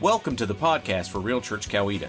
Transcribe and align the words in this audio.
Welcome 0.00 0.34
to 0.36 0.46
the 0.46 0.54
podcast 0.54 1.10
for 1.10 1.18
Real 1.18 1.42
Church 1.42 1.68
Coweta. 1.68 2.08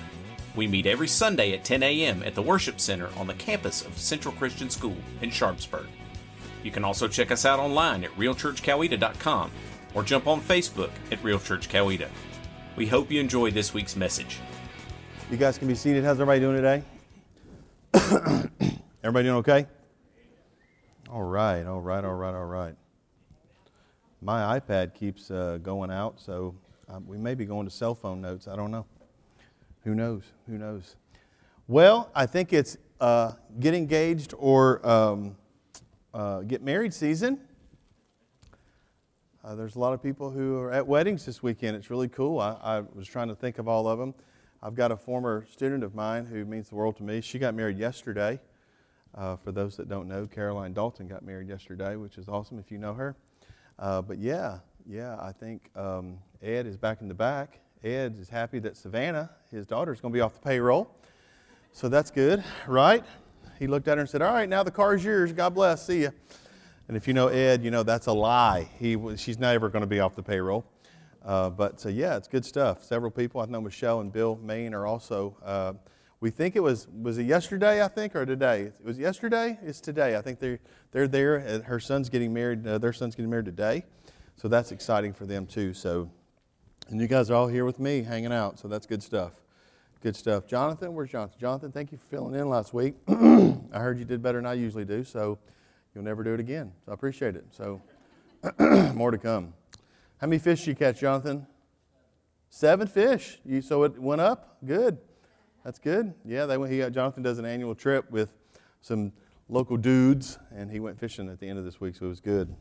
We 0.56 0.66
meet 0.66 0.86
every 0.86 1.10
Sunday 1.10 1.52
at 1.52 1.66
10 1.66 1.84
a.m. 1.84 2.24
at 2.24 2.36
the 2.36 2.42
Worship 2.42 2.80
Center 2.80 3.10
on 3.18 3.28
the 3.28 3.34
campus 3.34 3.86
of 3.86 3.98
Central 3.98 4.34
Christian 4.36 4.70
School 4.70 4.96
in 5.22 5.30
Sharpsburg. 5.30 5.88
You 6.64 6.72
can 6.72 6.86
also 6.86 7.10
check 7.10 7.32
us 7.32 7.46
out 7.46 7.60
online 7.60 8.06
at 8.06 8.12
realchurchcoweta.com 8.12 9.52
or 9.94 10.04
jump 10.04 10.26
on 10.26 10.40
Facebook 10.40 10.92
at 11.12 11.22
Real 11.22 11.38
Church 11.38 11.68
Coweta. 11.68 12.08
We 12.78 12.88
hope 12.88 13.12
you 13.12 13.20
enjoy 13.20 13.52
this 13.52 13.74
week's 13.74 13.98
message. 13.98 14.40
You 15.30 15.36
guys 15.36 15.58
can 15.58 15.68
be 15.68 15.76
seated. 15.76 16.06
How's 16.06 16.22
everybody 16.22 16.40
doing 16.40 16.56
today? 16.56 16.84
everybody 19.04 19.26
doing 19.26 19.40
okay? 19.40 19.68
All 21.10 21.24
right, 21.24 21.66
all 21.66 21.82
right, 21.82 22.06
all 22.06 22.16
right, 22.16 22.36
all 22.36 22.46
right. 22.46 22.76
My 24.22 24.58
iPad 24.62 24.94
keeps 24.94 25.30
uh, 25.30 25.60
going 25.62 25.92
out, 25.92 26.22
so 26.22 26.56
um, 26.92 27.08
we 27.08 27.18
may 27.18 27.36
be 27.36 27.46
going 27.46 27.66
to 27.66 27.72
cell 27.72 27.96
phone 27.96 28.20
notes. 28.20 28.48
I 28.48 28.56
don't 28.56 28.72
know. 28.72 28.86
Who 29.84 29.96
knows? 29.96 30.24
Who 30.48 30.58
knows? 30.58 30.98
Well, 31.68 32.12
I 32.14 32.26
think 32.26 32.52
it's 32.52 32.78
uh, 33.00 33.32
get 33.60 33.74
engaged 33.74 34.34
or 34.38 34.86
um, 34.86 35.38
uh, 36.14 36.42
get 36.42 36.62
married 36.62 36.94
season. 36.94 37.40
Uh, 39.44 39.56
there's 39.56 39.76
a 39.76 39.80
lot 39.80 39.94
of 39.94 40.04
people 40.04 40.30
who 40.30 40.58
are 40.58 40.72
at 40.72 40.86
weddings 40.86 41.26
this 41.26 41.42
weekend. 41.42 41.78
It's 41.78 41.90
really 41.90 42.10
cool. 42.10 42.40
I, 42.40 42.58
I, 42.62 42.84
was 42.94 43.08
trying 43.08 43.30
to 43.30 43.36
think 43.36 43.58
of 43.58 43.68
all 43.68 43.88
of 43.88 43.98
them. 43.98 44.14
I've 44.62 44.76
got 44.76 44.92
a 44.92 44.98
former 44.98 45.46
student 45.50 45.84
of 45.84 45.96
mine 45.96 46.26
who 46.26 46.44
means 46.46 46.70
the 46.70 46.76
world 46.76 46.98
to 46.98 47.04
me. 47.04 47.22
She 47.22 47.40
got 47.40 47.56
married 47.56 47.78
yesterday. 47.78 48.40
Uh, 49.16 49.38
for 49.38 49.52
those 49.52 49.78
that 49.78 49.90
don't 49.90 50.08
know, 50.08 50.28
Caroline 50.28 50.74
Dalton 50.74 51.08
got 51.08 51.24
married 51.24 51.48
yesterday, 51.48 51.96
which 51.96 52.18
is 52.18 52.28
awesome 52.28 52.60
if 52.60 52.70
you 52.70 52.78
know 52.78 52.94
her. 52.94 53.16
Uh, 53.80 54.02
but 54.02 54.20
yeah, 54.20 54.60
yeah, 54.92 55.16
I 55.22 55.32
think 55.32 55.70
um, 55.78 56.18
Ed 56.44 56.68
is 56.68 56.76
back 56.76 57.00
in 57.00 57.08
the 57.08 57.14
back. 57.14 57.60
Ed 57.82 58.18
is 58.20 58.28
happy 58.28 58.60
that 58.60 58.76
Savannah, 58.76 59.30
his 59.50 59.66
daughter, 59.66 59.94
is 59.94 60.02
going 60.02 60.12
to 60.12 60.18
be 60.18 60.20
off 60.20 60.34
the 60.34 60.42
payroll. 60.42 60.94
So 61.72 61.88
that's 61.88 62.12
good, 62.12 62.44
right? 62.68 63.02
He 63.58 63.68
looked 63.68 63.88
at 63.88 63.98
her 63.98 64.02
and 64.02 64.10
said, 64.10 64.22
All 64.22 64.34
right, 64.34 64.50
now 64.50 64.64
the 64.64 64.72
car 64.72 64.94
is 64.94 65.04
yours. 65.04 65.32
God 65.32 65.56
bless. 65.56 65.86
See 65.86 66.02
you. 66.02 66.12
And 66.90 66.98
if 66.98 67.08
you 67.08 67.14
know 67.14 67.30
Ed, 67.30 67.64
you 67.64 67.72
know 67.72 67.84
that's 67.84 68.08
a 68.08 68.12
lie. 68.12 68.70
He, 68.78 68.98
she's 69.16 69.40
never 69.40 69.70
going 69.70 69.82
to 69.82 69.88
be 69.88 70.02
off 70.02 70.14
the 70.14 70.24
payroll. 70.24 70.66
Uh, 71.24 71.50
but 71.50 71.80
so, 71.80 71.88
yeah, 71.88 72.18
it's 72.18 72.28
good 72.28 72.44
stuff. 72.44 72.84
Several 72.84 73.12
people, 73.12 73.40
I 73.40 73.46
know 73.46 73.62
Michelle 73.62 74.02
and 74.02 74.12
Bill 74.12 74.38
Main 74.44 74.74
are 74.74 74.86
also. 74.86 75.38
Uh, 75.42 75.74
we 76.20 76.32
think 76.32 76.58
it 76.58 76.60
was 76.60 76.88
was 77.02 77.18
it 77.18 77.24
yesterday, 77.24 77.82
I 77.82 77.88
think, 77.88 78.14
or 78.14 78.26
today? 78.26 78.64
It 78.64 78.86
was 78.86 79.00
yesterday. 79.00 79.58
It's 79.64 79.80
today. 79.80 80.18
I 80.18 80.22
think 80.22 80.40
they're 80.40 80.60
they're 80.92 81.08
there. 81.08 81.62
Her 81.62 81.80
son's 81.80 82.10
getting 82.10 82.34
married. 82.34 82.68
Uh, 82.68 82.78
their 82.78 82.94
son's 82.94 83.16
getting 83.16 83.32
married 83.32 83.46
today. 83.46 83.86
So 84.42 84.48
that's 84.48 84.72
exciting 84.72 85.14
for 85.14 85.28
them 85.28 85.46
too. 85.46 85.72
So, 85.72 86.10
and 86.90 87.00
you 87.00 87.06
guys 87.06 87.30
are 87.30 87.36
all 87.36 87.48
here 87.48 87.64
with 87.64 87.80
me 87.80 88.02
hanging 88.02 88.34
out. 88.34 88.58
So 88.58 88.68
that's 88.68 88.88
good 88.88 89.04
stuff. 89.04 89.34
Good 90.02 90.16
stuff. 90.16 90.48
Jonathan, 90.48 90.96
where's 90.96 91.12
Jonathan? 91.12 91.38
Jonathan, 91.40 91.72
thank 91.72 91.92
you 91.92 92.00
for 92.00 92.06
filling 92.08 92.34
in 92.34 92.50
last 92.50 92.74
week. 92.74 92.96
I 93.08 93.54
heard 93.74 94.00
you 94.00 94.06
did 94.06 94.24
better 94.24 94.40
than 94.40 94.48
I 94.48 94.54
usually 94.54 94.84
do, 94.84 95.04
so 95.04 95.38
you'll 95.94 96.04
never 96.04 96.24
do 96.24 96.34
it 96.34 96.40
again. 96.40 96.72
So 96.84 96.92
I 96.92 96.96
appreciate 96.96 97.36
it. 97.36 97.46
So 97.52 97.84
more 98.96 99.12
to 99.12 99.20
come. 99.20 99.54
How 100.18 100.26
many 100.26 100.40
fish 100.40 100.62
did 100.62 100.70
you 100.70 100.76
catch, 100.76 101.02
Jonathan? 101.02 101.46
Seven 102.50 102.88
fish. 102.88 103.40
You, 103.46 103.62
so 103.62 103.84
it 103.84 104.00
went 104.00 104.22
up. 104.22 104.58
Good. 104.66 104.98
That's 105.64 105.78
good. 105.78 106.16
Yeah, 106.26 106.48
they 106.48 106.58
went, 106.58 106.74
he 106.74 106.80
got, 106.80 106.94
Jonathan 106.94 107.22
does 107.22 107.38
an 107.38 107.46
annual 107.46 107.76
trip 107.76 108.10
with 108.10 108.34
some 108.82 109.14
local 109.50 109.78
dudes, 109.78 110.40
and 110.50 110.72
he 110.72 110.80
went 110.80 110.98
fishing 110.98 111.30
at 111.30 111.40
the 111.40 111.48
end 111.48 111.60
of 111.60 111.66
this 111.66 111.80
week, 111.80 111.96
so 111.96 112.08
it 112.08 112.10
was 112.10 112.20
good 112.20 112.52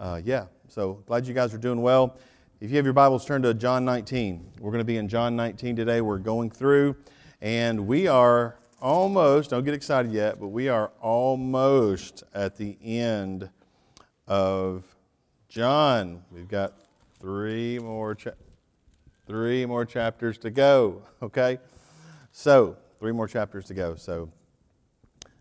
uh, 0.00 0.18
yeah, 0.24 0.46
so 0.66 0.94
glad 1.06 1.26
you 1.26 1.34
guys 1.34 1.52
are 1.52 1.58
doing 1.58 1.82
well. 1.82 2.16
If 2.58 2.70
you 2.70 2.76
have 2.76 2.86
your 2.86 2.94
Bibles, 2.94 3.26
turn 3.26 3.42
to 3.42 3.52
John 3.52 3.84
19. 3.84 4.52
We're 4.58 4.70
going 4.70 4.80
to 4.80 4.84
be 4.84 4.96
in 4.96 5.08
John 5.08 5.36
19 5.36 5.76
today. 5.76 6.00
We're 6.00 6.18
going 6.18 6.50
through, 6.50 6.96
and 7.42 7.86
we 7.86 8.08
are 8.08 8.56
almost, 8.80 9.50
don't 9.50 9.62
get 9.62 9.74
excited 9.74 10.10
yet, 10.10 10.40
but 10.40 10.48
we 10.48 10.68
are 10.70 10.90
almost 11.02 12.24
at 12.32 12.56
the 12.56 12.78
end 12.82 13.50
of 14.26 14.84
John. 15.50 16.24
We've 16.30 16.48
got 16.48 16.72
three 17.20 17.78
more, 17.78 18.14
cha- 18.14 18.30
three 19.26 19.66
more 19.66 19.84
chapters 19.84 20.38
to 20.38 20.50
go, 20.50 21.02
okay? 21.20 21.58
So, 22.32 22.78
three 22.98 23.12
more 23.12 23.28
chapters 23.28 23.66
to 23.66 23.74
go. 23.74 23.96
So, 23.96 24.30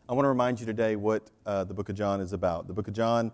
I 0.10 0.14
want 0.14 0.26
to 0.26 0.30
remind 0.30 0.60
you 0.60 0.66
today 0.66 0.98
what 0.98 1.30
uh, 1.46 1.64
the 1.64 1.74
book 1.74 1.88
of 1.88 1.96
John 1.96 2.20
is 2.20 2.34
about. 2.34 2.68
The 2.68 2.74
book 2.74 2.90
of 2.90 2.94
John 2.94 3.32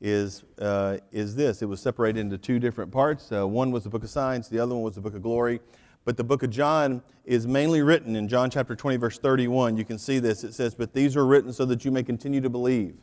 is, 0.00 0.44
uh, 0.60 0.98
is 1.10 1.34
this. 1.34 1.62
It 1.62 1.66
was 1.66 1.80
separated 1.80 2.20
into 2.20 2.38
two 2.38 2.58
different 2.58 2.92
parts. 2.92 3.32
Uh, 3.32 3.46
one 3.46 3.70
was 3.70 3.84
the 3.84 3.90
book 3.90 4.04
of 4.04 4.10
signs, 4.10 4.48
the 4.48 4.58
other 4.58 4.74
one 4.74 4.82
was 4.82 4.94
the 4.94 5.00
book 5.00 5.14
of 5.14 5.22
glory. 5.22 5.60
But 6.04 6.16
the 6.16 6.24
book 6.24 6.42
of 6.42 6.50
John 6.50 7.02
is 7.24 7.46
mainly 7.46 7.82
written 7.82 8.16
in 8.16 8.28
John 8.28 8.48
chapter 8.50 8.74
20, 8.74 8.96
verse 8.96 9.18
31. 9.18 9.76
You 9.76 9.84
can 9.84 9.98
see 9.98 10.18
this. 10.18 10.42
It 10.42 10.54
says, 10.54 10.74
But 10.74 10.94
these 10.94 11.16
were 11.16 11.26
written 11.26 11.52
so 11.52 11.66
that 11.66 11.84
you 11.84 11.90
may 11.90 12.02
continue 12.02 12.40
to 12.40 12.48
believe 12.48 12.96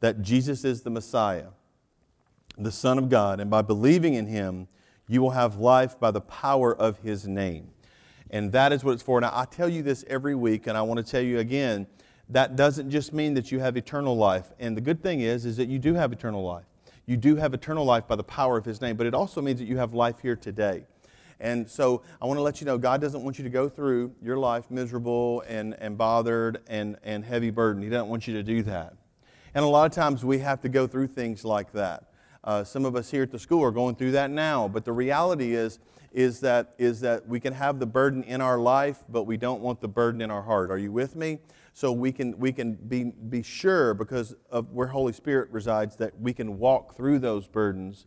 that 0.00 0.22
Jesus 0.22 0.64
is 0.64 0.80
the 0.80 0.88
Messiah, 0.88 1.48
the 2.56 2.72
Son 2.72 2.96
of 2.96 3.10
God, 3.10 3.38
and 3.38 3.50
by 3.50 3.60
believing 3.60 4.14
in 4.14 4.26
him, 4.26 4.66
you 5.08 5.20
will 5.20 5.32
have 5.32 5.56
life 5.56 6.00
by 6.00 6.10
the 6.10 6.22
power 6.22 6.74
of 6.74 6.98
his 7.00 7.28
name. 7.28 7.68
And 8.30 8.52
that 8.52 8.72
is 8.72 8.82
what 8.82 8.92
it's 8.92 9.02
for. 9.02 9.20
Now, 9.20 9.32
I 9.34 9.44
tell 9.44 9.68
you 9.68 9.82
this 9.82 10.04
every 10.08 10.34
week, 10.34 10.68
and 10.68 10.78
I 10.78 10.82
want 10.82 11.04
to 11.04 11.10
tell 11.10 11.20
you 11.20 11.40
again 11.40 11.86
that 12.30 12.56
doesn't 12.56 12.90
just 12.90 13.12
mean 13.12 13.34
that 13.34 13.50
you 13.50 13.58
have 13.58 13.76
eternal 13.76 14.16
life. 14.16 14.52
And 14.58 14.76
the 14.76 14.80
good 14.80 15.02
thing 15.02 15.20
is, 15.20 15.44
is 15.44 15.56
that 15.56 15.68
you 15.68 15.78
do 15.78 15.94
have 15.94 16.12
eternal 16.12 16.42
life. 16.42 16.64
You 17.06 17.16
do 17.16 17.36
have 17.36 17.54
eternal 17.54 17.84
life 17.84 18.06
by 18.06 18.16
the 18.16 18.24
power 18.24 18.56
of 18.56 18.64
His 18.64 18.80
name, 18.80 18.96
but 18.96 19.06
it 19.06 19.14
also 19.14 19.42
means 19.42 19.58
that 19.58 19.66
you 19.66 19.78
have 19.78 19.94
life 19.94 20.20
here 20.20 20.36
today. 20.36 20.84
And 21.40 21.68
so 21.68 22.02
I 22.20 22.26
want 22.26 22.38
to 22.38 22.42
let 22.42 22.60
you 22.60 22.66
know 22.66 22.78
God 22.78 23.00
doesn't 23.00 23.22
want 23.22 23.38
you 23.38 23.44
to 23.44 23.50
go 23.50 23.68
through 23.68 24.14
your 24.22 24.36
life 24.36 24.70
miserable 24.70 25.42
and, 25.48 25.74
and 25.80 25.96
bothered 25.96 26.60
and, 26.68 26.98
and 27.02 27.24
heavy 27.24 27.50
burden. 27.50 27.82
He 27.82 27.88
doesn't 27.88 28.08
want 28.08 28.28
you 28.28 28.34
to 28.34 28.42
do 28.42 28.62
that. 28.64 28.94
And 29.54 29.64
a 29.64 29.68
lot 29.68 29.86
of 29.86 29.92
times 29.92 30.24
we 30.24 30.38
have 30.38 30.60
to 30.60 30.68
go 30.68 30.86
through 30.86 31.08
things 31.08 31.44
like 31.44 31.72
that. 31.72 32.12
Uh, 32.44 32.62
some 32.62 32.84
of 32.84 32.94
us 32.94 33.10
here 33.10 33.22
at 33.22 33.30
the 33.30 33.38
school 33.38 33.64
are 33.64 33.70
going 33.70 33.96
through 33.96 34.12
that 34.12 34.30
now, 34.30 34.68
but 34.68 34.84
the 34.84 34.92
reality 34.92 35.54
is, 35.54 35.78
is 36.12 36.40
that, 36.40 36.74
is 36.78 37.00
that 37.00 37.26
we 37.26 37.40
can 37.40 37.52
have 37.52 37.78
the 37.78 37.86
burden 37.86 38.22
in 38.24 38.40
our 38.40 38.58
life, 38.58 39.02
but 39.08 39.24
we 39.24 39.36
don't 39.36 39.60
want 39.60 39.80
the 39.80 39.88
burden 39.88 40.20
in 40.20 40.30
our 40.30 40.42
heart. 40.42 40.70
Are 40.70 40.78
you 40.78 40.92
with 40.92 41.16
me? 41.16 41.38
So 41.72 41.92
we 41.92 42.12
can, 42.12 42.38
we 42.38 42.52
can 42.52 42.74
be, 42.74 43.04
be 43.04 43.42
sure, 43.42 43.94
because 43.94 44.34
of 44.50 44.72
where 44.72 44.88
Holy 44.88 45.12
Spirit 45.12 45.50
resides, 45.50 45.96
that 45.96 46.18
we 46.20 46.32
can 46.32 46.58
walk 46.58 46.96
through 46.96 47.18
those 47.20 47.46
burdens 47.46 48.06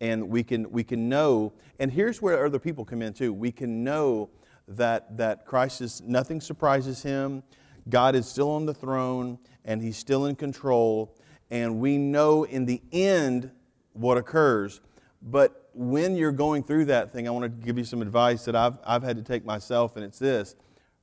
and 0.00 0.28
we 0.28 0.42
can, 0.42 0.70
we 0.70 0.84
can 0.84 1.08
know. 1.08 1.52
And 1.78 1.90
here's 1.90 2.22
where 2.22 2.44
other 2.44 2.58
people 2.58 2.84
come 2.84 3.02
in 3.02 3.12
too. 3.12 3.32
We 3.32 3.50
can 3.50 3.82
know 3.82 4.30
that, 4.68 5.16
that 5.16 5.46
Christ 5.46 5.80
is, 5.80 6.00
nothing 6.02 6.40
surprises 6.40 7.02
him. 7.02 7.42
God 7.88 8.14
is 8.14 8.28
still 8.28 8.50
on 8.50 8.66
the 8.66 8.74
throne 8.74 9.38
and 9.64 9.82
he's 9.82 9.96
still 9.96 10.26
in 10.26 10.36
control. 10.36 11.16
And 11.50 11.80
we 11.80 11.98
know 11.98 12.44
in 12.44 12.66
the 12.66 12.82
end 12.92 13.50
what 13.94 14.18
occurs. 14.18 14.80
But 15.22 15.70
when 15.74 16.16
you're 16.16 16.32
going 16.32 16.62
through 16.62 16.86
that 16.86 17.12
thing, 17.12 17.26
I 17.26 17.30
want 17.30 17.44
to 17.44 17.66
give 17.66 17.78
you 17.78 17.84
some 17.84 18.02
advice 18.02 18.44
that 18.44 18.54
I've, 18.54 18.78
I've 18.86 19.02
had 19.02 19.16
to 19.16 19.22
take 19.22 19.44
myself, 19.44 19.96
and 19.96 20.04
it's 20.04 20.18
this 20.18 20.54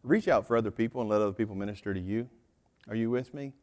reach 0.05 0.27
out 0.27 0.45
for 0.45 0.55
other 0.55 0.71
people 0.71 1.01
and 1.01 1.09
let 1.09 1.21
other 1.21 1.33
people 1.33 1.55
minister 1.55 1.93
to 1.93 1.99
you. 1.99 2.29
Are 2.87 2.95
you 2.95 3.09
with 3.09 3.33
me? 3.33 3.53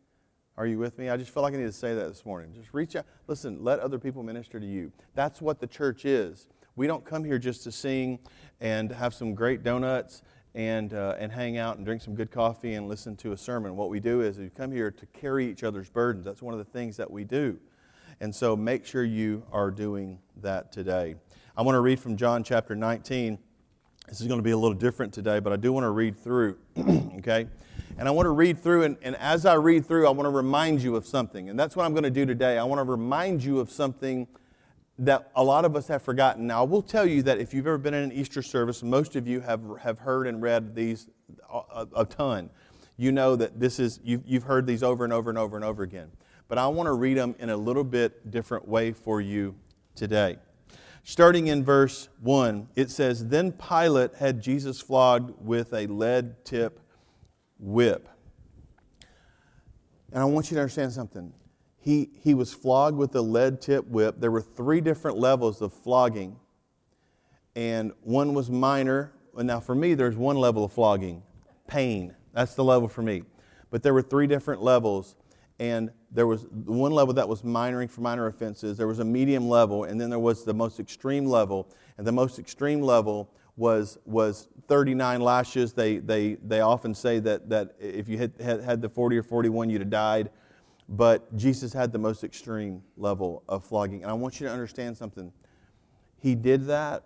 Are 0.57 0.67
you 0.67 0.79
with 0.79 0.99
me? 0.99 1.09
I 1.09 1.17
just 1.17 1.33
feel 1.33 1.43
like 1.43 1.55
I 1.55 1.57
need 1.57 1.65
to 1.65 1.73
say 1.73 1.95
that 1.95 2.09
this 2.09 2.27
morning. 2.27 2.53
Just 2.53 2.75
reach 2.75 2.97
out. 2.97 3.07
Listen, 3.27 3.63
let 3.63 3.79
other 3.79 3.99
people 3.99 4.23
minister 4.23 4.61
to 4.61 4.67
you. 4.67 4.93
That's 5.15 5.41
what 5.41 5.61
the 5.61 5.67
church 5.67 6.05
is. 6.05 6.49
We 6.77 6.87
don't 6.87 7.05
come 7.05 7.25
here 7.25 7.39
just 7.39 7.63
to 7.65 7.73
sing 7.73 8.19
and 8.61 8.91
have 8.91 9.15
some 9.15 9.35
great 9.35 9.63
donuts 9.63 10.23
and, 10.55 10.93
uh, 10.93 11.15
and 11.19 11.33
hang 11.33 11.57
out 11.57 11.77
and 11.77 11.87
drink 11.87 12.03
some 12.03 12.15
good 12.15 12.31
coffee 12.31 12.75
and 12.75 12.89
listen 12.89 13.17
to 13.17 13.33
a 13.33 13.37
sermon. 13.37 13.77
What 13.77 13.89
we 13.89 14.01
do 14.01 14.21
is 14.21 14.39
we 14.39 14.51
come 14.51 14.73
here 14.73 14.91
to 14.91 15.07
carry 15.07 15.49
each 15.51 15.63
other's 15.63 15.89
burdens. 15.89 16.25
That's 16.25 16.43
one 16.43 16.53
of 16.53 16.59
the 16.59 16.71
things 16.71 16.97
that 16.99 17.11
we 17.11 17.25
do. 17.25 17.59
And 18.21 18.35
so 18.35 18.55
make 18.55 18.85
sure 18.85 19.05
you 19.05 19.45
are 19.53 19.71
doing 19.71 20.19
that 20.43 20.73
today. 20.73 21.17
I 21.57 21.63
want 21.63 21.77
to 21.77 21.81
read 21.81 21.99
from 21.99 22.17
John 22.17 22.45
chapter 22.45 22.75
19. 22.75 23.39
This 24.13 24.21
is 24.21 24.27
going 24.27 24.41
to 24.41 24.45
be 24.45 24.51
a 24.51 24.59
little 24.59 24.77
different 24.77 25.11
today, 25.15 25.39
but 25.39 25.55
I 25.55 25.57
do 25.57 25.73
want 25.73 25.85
to 25.85 25.91
read 25.91 26.19
through, 26.19 26.59
okay? 27.17 27.47
And 27.97 28.07
I 28.07 28.11
want 28.11 28.27
to 28.27 28.31
read 28.31 28.59
through, 28.59 28.83
and, 28.83 28.99
and 29.01 29.17
as 29.17 29.47
I 29.47 29.55
read 29.55 29.87
through, 29.87 30.07
I 30.07 30.11
want 30.11 30.27
to 30.27 30.31
remind 30.31 30.83
you 30.83 30.97
of 30.97 31.07
something. 31.07 31.49
And 31.49 31.59
that's 31.59 31.75
what 31.75 31.87
I'm 31.87 31.93
going 31.93 32.03
to 32.05 32.11
do 32.11 32.27
today. 32.27 32.59
I 32.59 32.65
want 32.65 32.79
to 32.79 32.85
remind 32.85 33.43
you 33.43 33.59
of 33.59 33.71
something 33.71 34.29
that 34.99 35.31
a 35.35 35.43
lot 35.43 35.65
of 35.65 35.77
us 35.77 35.89
have 35.89 36.03
forgotten. 36.03 36.47
Now, 36.47 36.61
I 36.61 36.67
will 36.67 36.83
tell 36.83 37.07
you 37.07 37.23
that 37.23 37.39
if 37.39 37.55
you've 37.55 37.67
ever 37.67 37.79
been 37.79 37.95
in 37.95 38.03
an 38.03 38.13
Easter 38.13 38.43
service, 38.43 38.83
most 38.83 39.17
of 39.17 39.27
you 39.27 39.41
have, 39.41 39.63
have 39.81 40.01
heard 40.01 40.27
and 40.27 40.43
read 40.43 40.75
these 40.75 41.09
a, 41.51 41.87
a 41.97 42.05
ton. 42.05 42.51
You 42.99 43.13
know 43.13 43.35
that 43.37 43.61
this 43.61 43.81
is, 43.81 43.99
you've, 44.05 44.25
you've 44.27 44.45
heard 44.45 44.67
these 44.67 44.83
over 44.83 45.05
and 45.05 45.13
over 45.15 45.31
and 45.31 45.39
over 45.39 45.57
and 45.57 45.65
over 45.65 45.85
again. 45.85 46.11
But 46.49 46.59
I 46.59 46.67
want 46.67 46.87
to 46.87 46.93
read 46.93 47.17
them 47.17 47.35
in 47.39 47.49
a 47.49 47.57
little 47.57 47.83
bit 47.83 48.31
different 48.31 48.69
way 48.69 48.93
for 48.93 49.23
you 49.23 49.55
today. 49.95 50.37
Starting 51.05 51.49
in 51.49 51.65
verse 51.65 52.09
1, 52.21 52.69
it 52.77 52.91
says, 52.91 53.29
Then 53.29 53.53
Pilate 53.53 54.15
had 54.15 54.41
Jesus 54.41 54.81
flogged 54.81 55.45
with 55.45 55.73
a 55.73 55.87
lead 55.87 56.45
tip 56.45 56.79
whip. 57.59 58.09
And 60.13 60.23
I 60.23 60.25
want 60.25 60.51
you 60.51 60.55
to 60.57 60.61
understand 60.61 60.93
something. 60.93 61.33
He, 61.79 62.11
he 62.23 62.35
was 62.35 62.53
flogged 62.53 62.97
with 62.97 63.15
a 63.17 63.21
lead 63.21 63.61
tip 63.61 63.87
whip. 63.89 64.21
There 64.21 64.31
were 64.31 64.43
three 64.43 64.81
different 64.81 65.19
levels 65.19 65.61
of 65.61 65.73
flogging. 65.73 66.37
and 67.57 67.93
one 68.03 68.35
was 68.35 68.49
minor. 68.49 69.13
And 69.37 69.47
now, 69.47 69.61
for 69.61 69.75
me, 69.75 69.95
there's 69.95 70.17
one 70.17 70.37
level 70.37 70.65
of 70.65 70.73
flogging 70.73 71.23
pain. 71.67 72.15
That's 72.33 72.55
the 72.55 72.65
level 72.65 72.89
for 72.89 73.03
me. 73.03 73.23
But 73.71 73.83
there 73.83 73.95
were 73.95 74.03
three 74.03 74.27
different 74.27 74.63
levels, 74.63 75.17
and 75.59 75.91
there 76.13 76.27
was 76.27 76.47
one 76.51 76.93
level 76.93 77.15
that 77.15 77.29
was 77.29 77.43
minoring 77.43 77.91
for 77.91 78.03
minor 78.03 78.27
offenses, 78.27 78.77
there 78.77 78.87
was 78.87 78.99
a 78.99 79.05
medium 79.05 79.49
level, 79.49 79.85
and 79.85 80.01
then 80.01 80.11
there 80.11 80.19
was 80.19 80.45
the 80.45 80.53
most 80.55 80.79
extreme 80.79 81.25
level. 81.25 81.69
And 81.97 82.07
the 82.07 82.13
most 82.13 82.39
extreme 82.39 82.83
level 82.83 83.31
was, 83.57 83.99
was 84.05 84.49
39 84.69 85.21
lashes. 85.21 85.73
They, 85.73 85.99
they, 85.99 86.35
they 86.35 86.61
often 86.61 86.95
say 86.95 87.19
that, 87.21 87.49
that 87.49 87.75
if 87.81 88.09
you 88.09 88.19
had, 88.19 88.33
had, 88.41 88.61
had 88.63 88.83
the 88.83 88.89
40 88.89 89.17
or 89.19 89.23
41, 89.23 89.71
you'd 89.71 89.81
have 89.81 89.91
died. 89.91 90.31
But 90.89 91.35
Jesus 91.37 91.73
had 91.73 91.93
the 91.93 91.99
most 91.99 92.25
extreme 92.25 92.83
level 92.97 93.43
of 93.49 93.65
flogging. 93.65 94.03
And 94.03 94.11
I 94.11 94.15
want 94.15 94.41
you 94.41 94.47
to 94.47 94.53
understand 94.53 94.97
something. 94.97 95.33
He 96.19 96.35
did 96.35 96.67
that. 96.67 97.05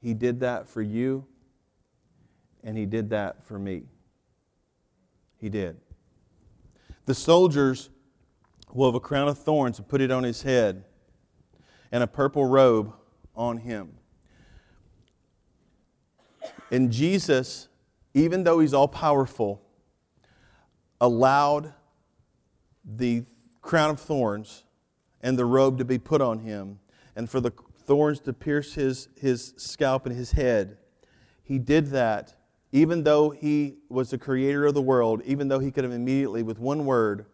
He 0.00 0.14
did 0.14 0.40
that 0.40 0.66
for 0.66 0.80
you, 0.80 1.26
and 2.64 2.76
He 2.76 2.86
did 2.86 3.10
that 3.10 3.44
for 3.44 3.58
me. 3.58 3.82
He 5.36 5.50
did. 5.50 5.76
The 7.10 7.14
soldiers 7.14 7.90
will 8.72 8.86
have 8.86 8.94
a 8.94 9.00
crown 9.00 9.26
of 9.26 9.36
thorns 9.36 9.80
and 9.80 9.88
put 9.88 10.00
it 10.00 10.12
on 10.12 10.22
his 10.22 10.42
head, 10.42 10.84
and 11.90 12.04
a 12.04 12.06
purple 12.06 12.44
robe 12.44 12.92
on 13.34 13.56
him. 13.56 13.94
And 16.70 16.92
Jesus, 16.92 17.66
even 18.14 18.44
though 18.44 18.60
he's 18.60 18.72
all 18.72 18.86
powerful, 18.86 19.60
allowed 21.00 21.74
the 22.84 23.24
crown 23.60 23.90
of 23.90 23.98
thorns 23.98 24.62
and 25.20 25.36
the 25.36 25.46
robe 25.46 25.78
to 25.78 25.84
be 25.84 25.98
put 25.98 26.20
on 26.20 26.38
him, 26.38 26.78
and 27.16 27.28
for 27.28 27.40
the 27.40 27.50
thorns 27.86 28.20
to 28.20 28.32
pierce 28.32 28.74
his, 28.74 29.08
his 29.20 29.52
scalp 29.56 30.06
and 30.06 30.14
his 30.14 30.30
head. 30.30 30.78
He 31.42 31.58
did 31.58 31.88
that 31.88 32.36
even 32.72 33.02
though 33.02 33.30
he 33.30 33.76
was 33.88 34.10
the 34.10 34.18
creator 34.18 34.66
of 34.66 34.74
the 34.74 34.82
world, 34.82 35.22
even 35.24 35.48
though 35.48 35.58
he 35.58 35.70
could 35.70 35.84
have 35.84 35.92
immediately, 35.92 36.42
with 36.42 36.58
one 36.58 36.84
word, 36.84 37.26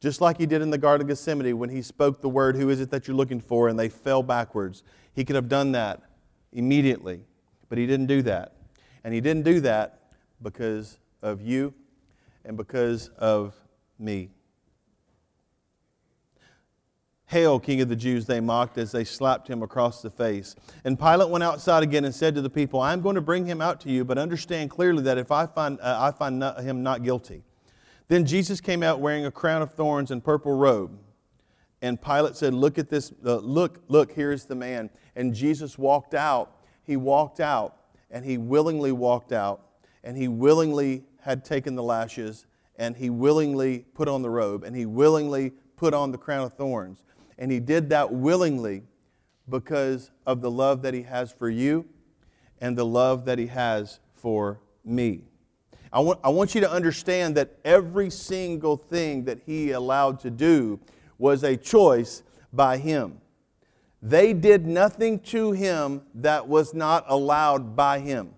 just 0.00 0.20
like 0.20 0.38
he 0.38 0.46
did 0.46 0.62
in 0.62 0.70
the 0.70 0.78
Garden 0.78 1.04
of 1.04 1.08
Gethsemane 1.08 1.58
when 1.58 1.70
he 1.70 1.82
spoke 1.82 2.20
the 2.20 2.28
word, 2.28 2.56
Who 2.56 2.70
is 2.70 2.80
it 2.80 2.90
that 2.90 3.08
you're 3.08 3.16
looking 3.16 3.40
for? 3.40 3.68
and 3.68 3.78
they 3.78 3.88
fell 3.88 4.22
backwards. 4.22 4.84
He 5.12 5.24
could 5.24 5.34
have 5.34 5.48
done 5.48 5.72
that 5.72 6.02
immediately, 6.52 7.20
but 7.68 7.78
he 7.78 7.86
didn't 7.86 8.06
do 8.06 8.22
that. 8.22 8.54
And 9.02 9.12
he 9.12 9.20
didn't 9.20 9.42
do 9.42 9.60
that 9.60 10.00
because 10.42 10.98
of 11.22 11.40
you 11.40 11.74
and 12.44 12.56
because 12.56 13.08
of 13.18 13.54
me. 13.98 14.30
Hail, 17.28 17.60
King 17.60 17.82
of 17.82 17.90
the 17.90 17.96
Jews, 17.96 18.24
they 18.24 18.40
mocked 18.40 18.78
as 18.78 18.90
they 18.90 19.04
slapped 19.04 19.48
him 19.48 19.62
across 19.62 20.00
the 20.00 20.08
face. 20.08 20.56
And 20.84 20.98
Pilate 20.98 21.28
went 21.28 21.44
outside 21.44 21.82
again 21.82 22.06
and 22.06 22.14
said 22.14 22.34
to 22.34 22.40
the 22.40 22.48
people, 22.48 22.80
I'm 22.80 23.02
going 23.02 23.16
to 23.16 23.20
bring 23.20 23.44
him 23.44 23.60
out 23.60 23.82
to 23.82 23.90
you, 23.90 24.02
but 24.02 24.16
understand 24.16 24.70
clearly 24.70 25.02
that 25.02 25.18
if 25.18 25.30
I 25.30 25.44
find, 25.44 25.78
uh, 25.80 25.98
I 26.00 26.10
find 26.10 26.38
not, 26.38 26.62
him 26.62 26.82
not 26.82 27.02
guilty. 27.02 27.42
Then 28.08 28.24
Jesus 28.24 28.62
came 28.62 28.82
out 28.82 29.00
wearing 29.00 29.26
a 29.26 29.30
crown 29.30 29.60
of 29.60 29.74
thorns 29.74 30.10
and 30.10 30.24
purple 30.24 30.56
robe. 30.56 30.98
And 31.82 32.00
Pilate 32.00 32.34
said, 32.34 32.54
Look 32.54 32.78
at 32.78 32.88
this, 32.88 33.12
uh, 33.24 33.36
look, 33.36 33.82
look, 33.88 34.12
here's 34.12 34.46
the 34.46 34.54
man. 34.54 34.88
And 35.14 35.34
Jesus 35.34 35.76
walked 35.76 36.14
out. 36.14 36.56
He 36.82 36.96
walked 36.96 37.40
out, 37.40 37.76
and 38.10 38.24
he 38.24 38.38
willingly 38.38 38.92
walked 38.92 39.32
out, 39.32 39.60
and 40.02 40.16
he 40.16 40.28
willingly 40.28 41.04
had 41.20 41.44
taken 41.44 41.74
the 41.74 41.82
lashes, 41.82 42.46
and 42.76 42.96
he 42.96 43.10
willingly 43.10 43.80
put 43.92 44.08
on 44.08 44.22
the 44.22 44.30
robe, 44.30 44.64
and 44.64 44.74
he 44.74 44.86
willingly 44.86 45.52
put 45.76 45.92
on 45.92 46.10
the 46.10 46.16
crown 46.16 46.44
of 46.44 46.54
thorns. 46.54 47.02
And 47.38 47.52
he 47.52 47.60
did 47.60 47.90
that 47.90 48.12
willingly 48.12 48.82
because 49.48 50.10
of 50.26 50.40
the 50.40 50.50
love 50.50 50.82
that 50.82 50.92
he 50.92 51.02
has 51.02 51.32
for 51.32 51.48
you 51.48 51.86
and 52.60 52.76
the 52.76 52.84
love 52.84 53.24
that 53.26 53.38
he 53.38 53.46
has 53.46 54.00
for 54.14 54.60
me. 54.84 55.22
I 55.92 56.00
want, 56.00 56.20
I 56.22 56.28
want 56.28 56.54
you 56.54 56.60
to 56.60 56.70
understand 56.70 57.36
that 57.36 57.58
every 57.64 58.10
single 58.10 58.76
thing 58.76 59.24
that 59.24 59.38
he 59.46 59.70
allowed 59.70 60.20
to 60.20 60.30
do 60.30 60.80
was 61.16 61.44
a 61.44 61.56
choice 61.56 62.22
by 62.52 62.76
him. 62.76 63.20
They 64.02 64.32
did 64.32 64.66
nothing 64.66 65.18
to 65.20 65.52
him 65.52 66.02
that 66.14 66.46
was 66.46 66.74
not 66.74 67.04
allowed 67.08 67.74
by 67.74 68.00
him. 68.00 68.34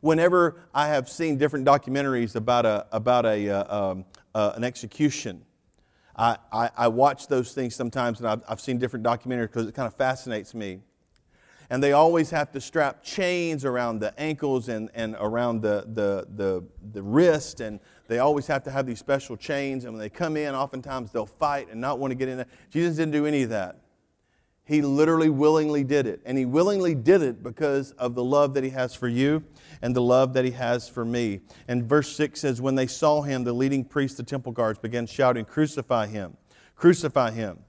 Whenever 0.00 0.62
I 0.72 0.88
have 0.88 1.08
seen 1.08 1.36
different 1.36 1.66
documentaries 1.66 2.36
about, 2.36 2.64
a, 2.64 2.86
about 2.92 3.26
a, 3.26 3.50
uh, 3.50 3.90
um, 3.90 4.04
uh, 4.34 4.52
an 4.54 4.62
execution, 4.62 5.44
I, 6.18 6.70
I, 6.76 6.88
watch 6.88 7.28
those 7.28 7.52
things 7.52 7.76
sometimes, 7.76 8.18
and 8.18 8.28
I've, 8.28 8.42
I've 8.48 8.60
seen 8.60 8.78
different 8.78 9.04
documentaries 9.06 9.42
because 9.42 9.68
it 9.68 9.74
kind 9.74 9.86
of 9.86 9.94
fascinates 9.94 10.52
me. 10.52 10.80
And 11.70 11.80
they 11.82 11.92
always 11.92 12.30
have 12.30 12.50
to 12.52 12.60
strap 12.60 13.04
chains 13.04 13.64
around 13.64 14.00
the 14.00 14.18
ankles 14.18 14.68
and, 14.68 14.90
and 14.94 15.14
around 15.20 15.60
the, 15.60 15.84
the, 15.86 16.26
the, 16.34 16.64
the 16.92 17.02
wrist, 17.02 17.60
and 17.60 17.78
they 18.08 18.18
always 18.18 18.46
have 18.48 18.64
to 18.64 18.70
have 18.70 18.84
these 18.86 18.98
special 18.98 19.36
chains. 19.36 19.84
And 19.84 19.92
when 19.92 20.00
they 20.00 20.08
come 20.08 20.36
in, 20.36 20.54
oftentimes 20.54 21.12
they'll 21.12 21.26
fight 21.26 21.68
and 21.70 21.80
not 21.80 21.98
want 22.00 22.10
to 22.10 22.14
get 22.16 22.28
in 22.28 22.38
there. 22.38 22.46
Jesus 22.70 22.96
didn't 22.96 23.12
do 23.12 23.26
any 23.26 23.42
of 23.42 23.50
that. 23.50 23.76
He 24.68 24.82
literally 24.82 25.30
willingly 25.30 25.82
did 25.82 26.06
it. 26.06 26.20
And 26.26 26.36
he 26.36 26.44
willingly 26.44 26.94
did 26.94 27.22
it 27.22 27.42
because 27.42 27.92
of 27.92 28.14
the 28.14 28.22
love 28.22 28.52
that 28.52 28.62
he 28.62 28.68
has 28.68 28.94
for 28.94 29.08
you 29.08 29.42
and 29.80 29.96
the 29.96 30.02
love 30.02 30.34
that 30.34 30.44
he 30.44 30.50
has 30.50 30.90
for 30.90 31.06
me. 31.06 31.40
And 31.68 31.88
verse 31.88 32.14
6 32.14 32.38
says, 32.38 32.60
When 32.60 32.74
they 32.74 32.86
saw 32.86 33.22
him, 33.22 33.44
the 33.44 33.54
leading 33.54 33.82
priests, 33.82 34.18
the 34.18 34.22
temple 34.22 34.52
guards, 34.52 34.78
began 34.78 35.06
shouting, 35.06 35.46
Crucify 35.46 36.08
him! 36.08 36.36
Crucify 36.76 37.30
him! 37.30 37.60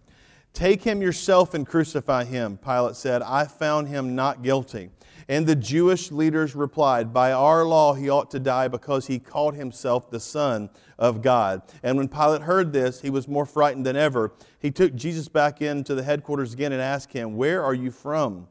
Take 0.53 0.83
him 0.83 1.01
yourself 1.01 1.53
and 1.53 1.65
crucify 1.65 2.25
him. 2.25 2.57
Pilate 2.57 2.95
said, 2.95 3.21
I 3.21 3.45
found 3.45 3.87
him 3.87 4.15
not 4.15 4.41
guilty. 4.41 4.89
And 5.27 5.45
the 5.45 5.55
Jewish 5.55 6.11
leaders 6.11 6.55
replied, 6.55 7.13
By 7.13 7.31
our 7.31 7.63
law 7.63 7.93
he 7.93 8.09
ought 8.09 8.31
to 8.31 8.39
die 8.39 8.67
because 8.67 9.05
he 9.05 9.19
called 9.19 9.55
himself 9.55 10.09
the 10.09 10.19
Son 10.19 10.71
of 10.97 11.21
God. 11.21 11.61
And 11.83 11.97
when 11.97 12.07
Pilate 12.07 12.41
heard 12.41 12.73
this, 12.73 12.99
he 13.01 13.11
was 13.11 13.27
more 13.27 13.45
frightened 13.45 13.85
than 13.85 13.95
ever. 13.95 14.33
He 14.59 14.71
took 14.71 14.95
Jesus 14.95 15.27
back 15.27 15.61
into 15.61 15.93
the 15.93 16.03
headquarters 16.03 16.53
again 16.53 16.71
and 16.71 16.81
asked 16.81 17.13
him, 17.13 17.37
Where 17.37 17.63
are 17.63 17.75
you 17.75 17.91
from? 17.91 18.47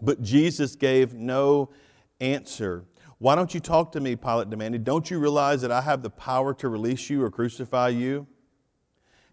But 0.00 0.22
Jesus 0.22 0.74
gave 0.74 1.12
no 1.12 1.70
answer. 2.20 2.84
Why 3.18 3.34
don't 3.34 3.52
you 3.52 3.60
talk 3.60 3.92
to 3.92 4.00
me? 4.00 4.16
Pilate 4.16 4.50
demanded. 4.50 4.84
Don't 4.84 5.10
you 5.10 5.18
realize 5.18 5.60
that 5.62 5.70
I 5.70 5.82
have 5.82 6.02
the 6.02 6.10
power 6.10 6.54
to 6.54 6.68
release 6.68 7.08
you 7.08 7.22
or 7.22 7.30
crucify 7.30 7.88
you? 7.88 8.26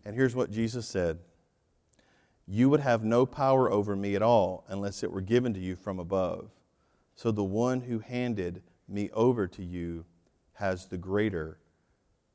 And 0.05 0.15
here's 0.15 0.35
what 0.35 0.51
Jesus 0.51 0.85
said 0.85 1.19
You 2.45 2.69
would 2.69 2.81
have 2.81 3.03
no 3.03 3.25
power 3.25 3.71
over 3.71 3.95
me 3.95 4.15
at 4.15 4.21
all 4.21 4.65
unless 4.67 5.03
it 5.03 5.11
were 5.11 5.21
given 5.21 5.53
to 5.53 5.59
you 5.59 5.75
from 5.75 5.99
above. 5.99 6.49
So 7.15 7.31
the 7.31 7.43
one 7.43 7.81
who 7.81 7.99
handed 7.99 8.61
me 8.87 9.09
over 9.13 9.47
to 9.47 9.63
you 9.63 10.05
has 10.53 10.87
the 10.87 10.97
greater 10.97 11.59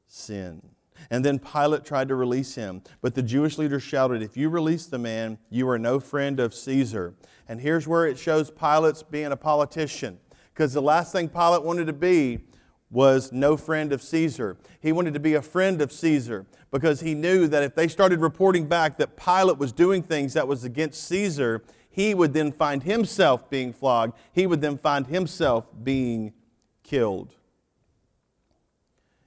sin. 0.06 0.62
And 1.10 1.24
then 1.24 1.38
Pilate 1.38 1.84
tried 1.84 2.08
to 2.08 2.14
release 2.14 2.54
him. 2.54 2.82
But 3.00 3.14
the 3.14 3.22
Jewish 3.22 3.58
leaders 3.58 3.82
shouted, 3.82 4.22
If 4.22 4.36
you 4.36 4.48
release 4.48 4.86
the 4.86 4.98
man, 4.98 5.38
you 5.50 5.68
are 5.68 5.78
no 5.78 6.00
friend 6.00 6.40
of 6.40 6.54
Caesar. 6.54 7.14
And 7.48 7.60
here's 7.60 7.86
where 7.86 8.06
it 8.06 8.18
shows 8.18 8.50
Pilate's 8.50 9.02
being 9.02 9.32
a 9.32 9.36
politician 9.36 10.18
because 10.52 10.72
the 10.72 10.82
last 10.82 11.12
thing 11.12 11.28
Pilate 11.28 11.62
wanted 11.62 11.86
to 11.86 11.92
be 11.92 12.40
was 12.90 13.32
no 13.32 13.56
friend 13.56 13.92
of 13.92 14.02
Caesar. 14.02 14.56
He 14.80 14.92
wanted 14.92 15.14
to 15.14 15.20
be 15.20 15.34
a 15.34 15.42
friend 15.42 15.82
of 15.82 15.92
Caesar 15.92 16.46
because 16.70 17.00
he 17.00 17.14
knew 17.14 17.46
that 17.48 17.62
if 17.62 17.74
they 17.74 17.88
started 17.88 18.20
reporting 18.20 18.66
back 18.66 18.96
that 18.98 19.16
Pilate 19.16 19.58
was 19.58 19.72
doing 19.72 20.02
things 20.02 20.32
that 20.34 20.48
was 20.48 20.64
against 20.64 21.04
Caesar, 21.04 21.62
he 21.90 22.14
would 22.14 22.32
then 22.32 22.52
find 22.52 22.82
himself 22.82 23.50
being 23.50 23.72
flogged. 23.72 24.16
He 24.32 24.46
would 24.46 24.60
then 24.60 24.78
find 24.78 25.06
himself 25.06 25.66
being 25.82 26.32
killed. 26.82 27.34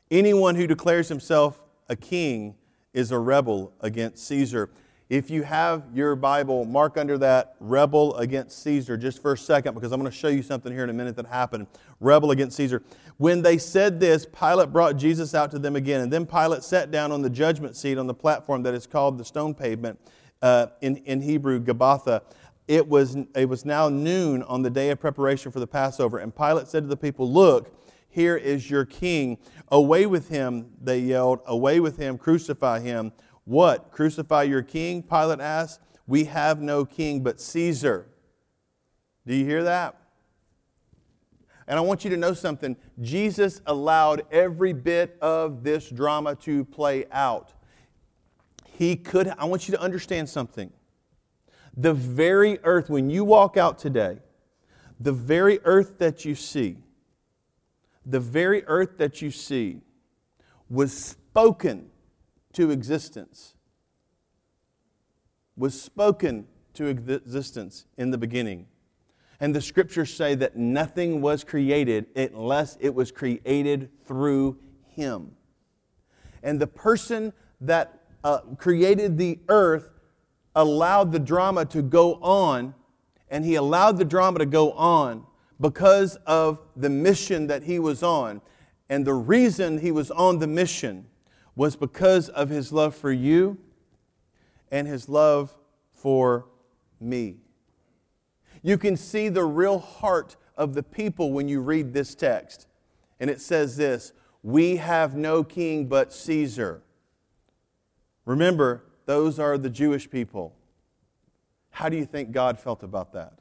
Anyone 0.10 0.56
who 0.56 0.68
declares 0.68 1.08
himself 1.08 1.62
a 1.88 1.96
king 1.96 2.56
is 2.94 3.12
a 3.12 3.20
rebel 3.20 3.74
against 3.82 4.26
Caesar. 4.28 4.70
If 5.10 5.30
you 5.30 5.44
have 5.44 5.84
your 5.94 6.16
Bible, 6.16 6.64
mark 6.64 6.98
under 6.98 7.18
that 7.18 7.56
rebel 7.60 8.16
against 8.16 8.64
Caesar 8.64 8.96
just 8.96 9.22
for 9.22 9.34
a 9.34 9.38
second 9.38 9.74
because 9.74 9.92
I'm 9.92 10.00
going 10.00 10.10
to 10.10 10.18
show 10.18 10.30
you 10.30 10.42
something 10.42 10.72
here 10.72 10.86
in 10.86 10.90
a 10.90 10.94
minute 10.94 11.18
that 11.18 11.26
happened. 11.26 11.68
Rebel 12.00 12.32
against 12.32 12.56
Caesar. 12.56 12.82
When 13.22 13.44
they 13.44 13.60
said 13.60 14.00
this, 14.00 14.26
Pilate 14.26 14.74
brought 14.74 14.98
Jesus 14.98 15.36
out 15.36 15.52
to 15.52 15.60
them 15.60 15.76
again. 15.76 16.02
And 16.02 16.12
then 16.12 16.26
Pilate 16.26 16.64
sat 16.64 16.90
down 16.90 17.12
on 17.12 17.22
the 17.22 17.30
judgment 17.30 17.76
seat 17.76 18.00
on 18.00 18.08
the 18.08 18.16
platform 18.16 18.64
that 18.64 18.74
is 18.74 18.88
called 18.88 19.20
the 19.20 19.24
stone 19.24 19.54
pavement, 19.54 20.00
uh, 20.42 20.66
in, 20.82 20.98
in 21.06 21.22
Hebrew, 21.22 21.64
Gabbatha. 21.64 22.24
It 22.68 22.88
was, 22.88 23.16
it 23.36 23.48
was 23.48 23.64
now 23.64 23.90
noon 23.90 24.42
on 24.42 24.64
the 24.64 24.72
day 24.72 24.90
of 24.90 25.00
preparation 25.00 25.52
for 25.52 25.60
the 25.60 25.68
Passover. 25.68 26.18
And 26.18 26.36
Pilate 26.36 26.68
said 26.68 26.82
to 26.82 26.88
the 26.88 26.98
people, 26.98 27.32
Look, 27.32 27.72
here 28.10 28.36
is 28.36 28.72
your 28.72 28.86
king. 28.86 29.38
Away 29.68 30.08
with 30.08 30.30
him, 30.30 30.72
they 30.82 30.98
yelled. 30.98 31.42
Away 31.46 31.80
with 31.80 31.98
him, 31.98 32.18
crucify 32.18 32.80
him. 32.80 33.12
What? 33.44 33.92
Crucify 33.92 34.42
your 34.44 34.64
king? 34.64 35.04
Pilate 35.04 35.42
asked. 35.42 35.80
We 36.08 36.24
have 36.24 36.60
no 36.60 36.86
king 36.86 37.22
but 37.22 37.40
Caesar. 37.40 38.08
Do 39.28 39.36
you 39.36 39.46
hear 39.46 39.64
that? 39.66 40.01
And 41.72 41.78
I 41.78 41.84
want 41.84 42.04
you 42.04 42.10
to 42.10 42.18
know 42.18 42.34
something. 42.34 42.76
Jesus 43.00 43.62
allowed 43.66 44.24
every 44.30 44.74
bit 44.74 45.18
of 45.22 45.64
this 45.64 45.90
drama 45.90 46.36
to 46.42 46.66
play 46.66 47.06
out. 47.14 47.54
He 48.78 48.98
could, 48.98 49.30
I 49.38 49.46
want 49.46 49.70
you 49.70 49.76
to 49.76 49.82
understand 49.82 50.28
something. 50.28 50.70
The 51.78 51.94
very 51.94 52.60
earth, 52.66 52.90
when 52.90 53.10
you 53.10 53.24
walk 53.24 53.56
out 53.56 53.80
today, 53.80 54.18
the 55.00 55.14
very 55.14 55.62
earth 55.64 55.98
that 56.00 56.26
you 56.26 56.36
see, 56.36 56.76
the 58.06 58.20
very 58.20 58.66
earth 58.66 58.98
that 58.98 59.22
you 59.22 59.32
see 59.32 59.80
was 60.70 60.92
spoken 60.92 61.90
to 62.52 62.70
existence. 62.70 63.54
Was 65.56 65.82
spoken 65.82 66.48
to 66.74 66.88
existence 66.88 67.86
in 67.98 68.12
the 68.12 68.18
beginning. 68.18 68.68
And 69.42 69.56
the 69.56 69.62
scriptures 69.62 70.14
say 70.14 70.36
that 70.36 70.56
nothing 70.56 71.20
was 71.20 71.44
created 71.44 72.06
unless 72.16 72.78
it 72.80 72.94
was 72.94 73.12
created 73.12 73.90
through 74.06 74.60
Him. 74.86 75.32
And 76.44 76.60
the 76.60 76.68
person 76.68 77.34
that 77.60 78.04
uh, 78.24 78.42
created 78.58 79.18
the 79.18 79.40
earth 79.50 79.94
allowed 80.56 81.12
the 81.12 81.20
drama 81.20 81.66
to 81.66 81.82
go 81.82 82.16
on, 82.22 82.76
and 83.32 83.44
He 83.44 83.56
allowed 83.56 83.98
the 83.98 84.06
drama 84.06 84.38
to 84.38 84.46
go 84.46 84.74
on 84.74 85.26
because 85.60 86.18
of 86.28 86.60
the 86.76 86.90
mission 86.90 87.48
that 87.48 87.64
He 87.64 87.80
was 87.80 88.04
on. 88.04 88.42
And 88.90 89.06
the 89.06 89.16
reason 89.16 89.80
He 89.80 89.92
was 89.92 90.12
on 90.12 90.38
the 90.38 90.48
mission 90.48 91.08
was 91.56 91.76
because 91.76 92.30
of 92.30 92.50
His 92.50 92.72
love 92.72 92.96
for 92.96 93.12
you 93.12 93.58
and 94.70 94.88
His 94.88 95.10
love 95.10 95.58
for 95.94 96.46
me. 97.00 97.38
You 98.62 98.78
can 98.78 98.96
see 98.96 99.30
the 99.30 99.44
real 99.44 99.80
heart 99.80 100.36
of 100.56 100.74
the 100.74 100.84
people 100.84 101.32
when 101.32 101.48
you 101.48 101.62
read 101.62 101.94
this 101.94 102.14
text. 102.16 102.68
And 103.20 103.30
it 103.30 103.42
says 103.42 103.78
this 103.78 104.14
We 104.44 104.78
have 104.78 105.16
no 105.16 105.44
king 105.44 105.88
but 105.88 106.14
Caesar. 106.14 106.82
Remember, 108.26 108.84
those 109.06 109.40
are 109.40 109.58
the 109.58 109.70
Jewish 109.70 110.10
people. 110.10 110.56
How 111.72 111.90
do 111.90 111.98
you 111.98 112.06
think 112.06 112.32
God 112.32 112.60
felt 112.60 112.84
about 112.84 113.14
that? 113.14 113.40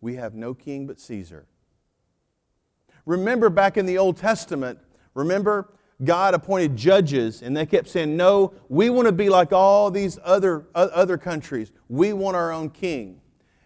We 0.00 0.14
have 0.16 0.34
no 0.34 0.54
king 0.54 0.86
but 0.86 0.98
Caesar. 1.00 1.46
Remember 3.04 3.50
back 3.50 3.76
in 3.76 3.86
the 3.86 3.98
Old 3.98 4.16
Testament, 4.16 4.78
remember 5.14 5.72
God 6.02 6.32
appointed 6.32 6.76
judges, 6.76 7.42
and 7.42 7.54
they 7.54 7.66
kept 7.66 7.88
saying, 7.88 8.16
No, 8.16 8.54
we 8.68 8.88
want 8.88 9.06
to 9.06 9.12
be 9.12 9.28
like 9.28 9.52
all 9.52 9.90
these 9.90 10.18
other, 10.24 10.66
other 10.74 11.18
countries. 11.18 11.72
We 11.88 12.12
want 12.12 12.36
our 12.36 12.52
own 12.52 12.70
king. 12.70 13.20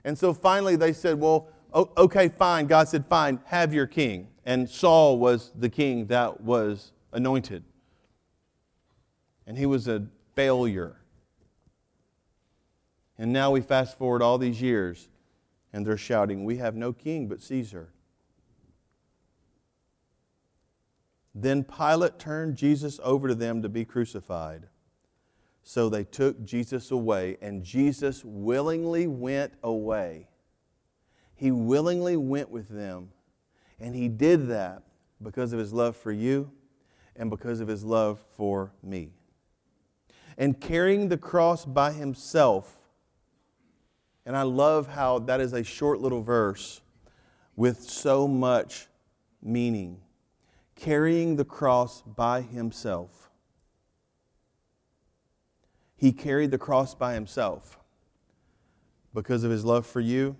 And 0.05 0.19
so 0.19 0.35
finally 0.35 0.77
they 0.77 0.93
said, 0.93 1.19
Well, 1.19 1.49
okay, 1.75 2.29
fine. 2.29 2.67
God 2.67 2.89
said, 2.89 3.07
Fine, 3.07 3.41
have 3.47 3.73
your 3.73 3.87
king. 3.87 4.29
And 4.45 4.69
Saul 4.69 5.19
was 5.19 5.53
the 5.57 5.71
king 5.71 6.07
that 6.07 6.41
was 6.43 6.93
anointed. 7.13 7.65
And 9.47 9.57
he 9.57 9.67
was 9.67 9.89
a 9.89 10.07
failure. 10.35 10.97
And 13.19 13.33
now 13.33 13.51
we 13.51 13.61
fast 13.61 13.97
forward 13.97 14.23
all 14.23 14.39
these 14.39 14.61
years, 14.61 15.09
and 15.73 15.87
they're 15.87 15.97
shouting, 15.97 16.45
We 16.45 16.57
have 16.57 16.75
no 16.75 16.93
king 16.93 17.29
but 17.29 17.41
Caesar. 17.41 17.91
Then 21.35 21.65
Pilate 21.65 22.19
turned 22.19 22.57
Jesus 22.57 23.01
over 23.03 23.29
to 23.29 23.35
them 23.35 23.63
to 23.63 23.69
be 23.69 23.85
crucified. 23.85 24.69
So 25.65 25.89
they 25.89 26.05
took 26.05 26.45
Jesus 26.45 26.91
away, 26.91 27.39
and 27.41 27.65
Jesus 27.65 28.23
willingly 28.25 29.07
went 29.07 29.55
away. 29.63 30.29
He 31.35 31.51
willingly 31.51 32.17
went 32.17 32.51
with 32.51 32.69
them, 32.69 33.11
and 33.81 33.95
he 33.95 34.09
did 34.09 34.49
that 34.49 34.83
because 35.21 35.53
of 35.53 35.59
his 35.59 35.73
love 35.73 35.97
for 35.97 36.13
you 36.13 36.53
and 37.17 37.31
because 37.31 37.61
of 37.61 37.67
his 37.67 37.83
love 37.83 38.21
for 38.37 38.73
me. 38.83 39.11
And 40.37 40.61
carrying 40.61 41.09
the 41.09 41.19
cross 41.19 41.65
by 41.65 41.93
himself, 41.93 42.73
and 44.27 44.37
I 44.37 44.43
love 44.43 44.87
how 44.87 45.19
that 45.21 45.41
is 45.41 45.53
a 45.53 45.65
short 45.65 46.01
little 46.01 46.23
verse 46.23 46.83
with 47.57 47.83
so 47.83 48.29
much 48.29 48.87
meaning 49.43 50.01
carrying 50.77 51.37
the 51.37 51.45
cross 51.45 52.03
by 52.03 52.41
himself. 52.41 53.24
He 55.97 56.13
carried 56.13 56.51
the 56.51 56.59
cross 56.59 56.95
by 56.95 57.15
himself 57.15 57.79
because 59.15 59.45
of 59.45 59.51
his 59.51 59.65
love 59.65 59.87
for 59.87 60.01
you 60.01 60.37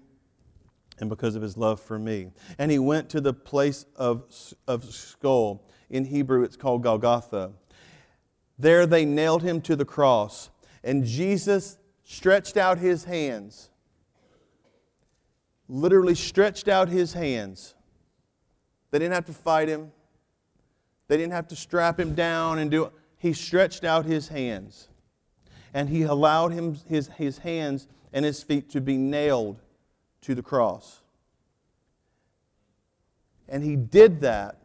and 0.99 1.09
because 1.09 1.37
of 1.37 1.43
his 1.43 1.57
love 1.57 1.81
for 1.81 1.99
me. 1.99 2.31
And 2.59 2.71
he 2.71 2.79
went 2.79 3.09
to 3.11 3.21
the 3.21 3.33
place 3.33 3.87
of, 3.97 4.25
of 4.67 4.85
skull. 4.85 5.63
In 5.91 6.05
Hebrew, 6.05 6.43
it's 6.43 6.57
called 6.57 6.83
Golgotha. 6.83 7.53
There 8.59 8.87
they 8.87 9.05
nailed 9.05 9.43
him 9.43 9.61
to 9.63 9.75
the 9.75 9.85
cross, 9.85 10.51
and 10.85 11.05
Jesus 11.05 11.79
stretched 12.05 12.57
out 12.57 12.79
his 12.79 13.05
hands, 13.05 13.71
literally 15.69 16.15
stretched 16.15 16.69
out 16.69 16.89
his 16.89 17.13
hands. 17.15 17.75
They 18.91 18.99
didn't 19.01 19.15
have 19.15 19.27
to 19.27 19.33
fight 19.33 19.69
him. 19.69 19.91
They 21.09 21.17
didn't 21.17 21.33
have 21.33 21.49
to 21.49 21.57
strap 21.57 21.99
him 21.99 22.15
down 22.15 22.59
and 22.59 22.71
do 22.71 22.85
it. 22.85 22.93
He 23.19 23.33
stretched 23.33 23.85
out 23.85 24.05
his 24.05 24.29
hands 24.29 24.89
and 25.75 25.89
he 25.89 26.03
allowed 26.03 26.53
him, 26.53 26.79
his, 26.89 27.09
his 27.19 27.39
hands 27.39 27.89
and 28.13 28.25
his 28.25 28.43
feet 28.43 28.71
to 28.71 28.81
be 28.81 28.97
nailed 28.97 29.61
to 30.23 30.35
the 30.35 30.43
cross. 30.43 31.01
And 33.49 33.63
he 33.63 33.77
did 33.77 34.21
that 34.23 34.61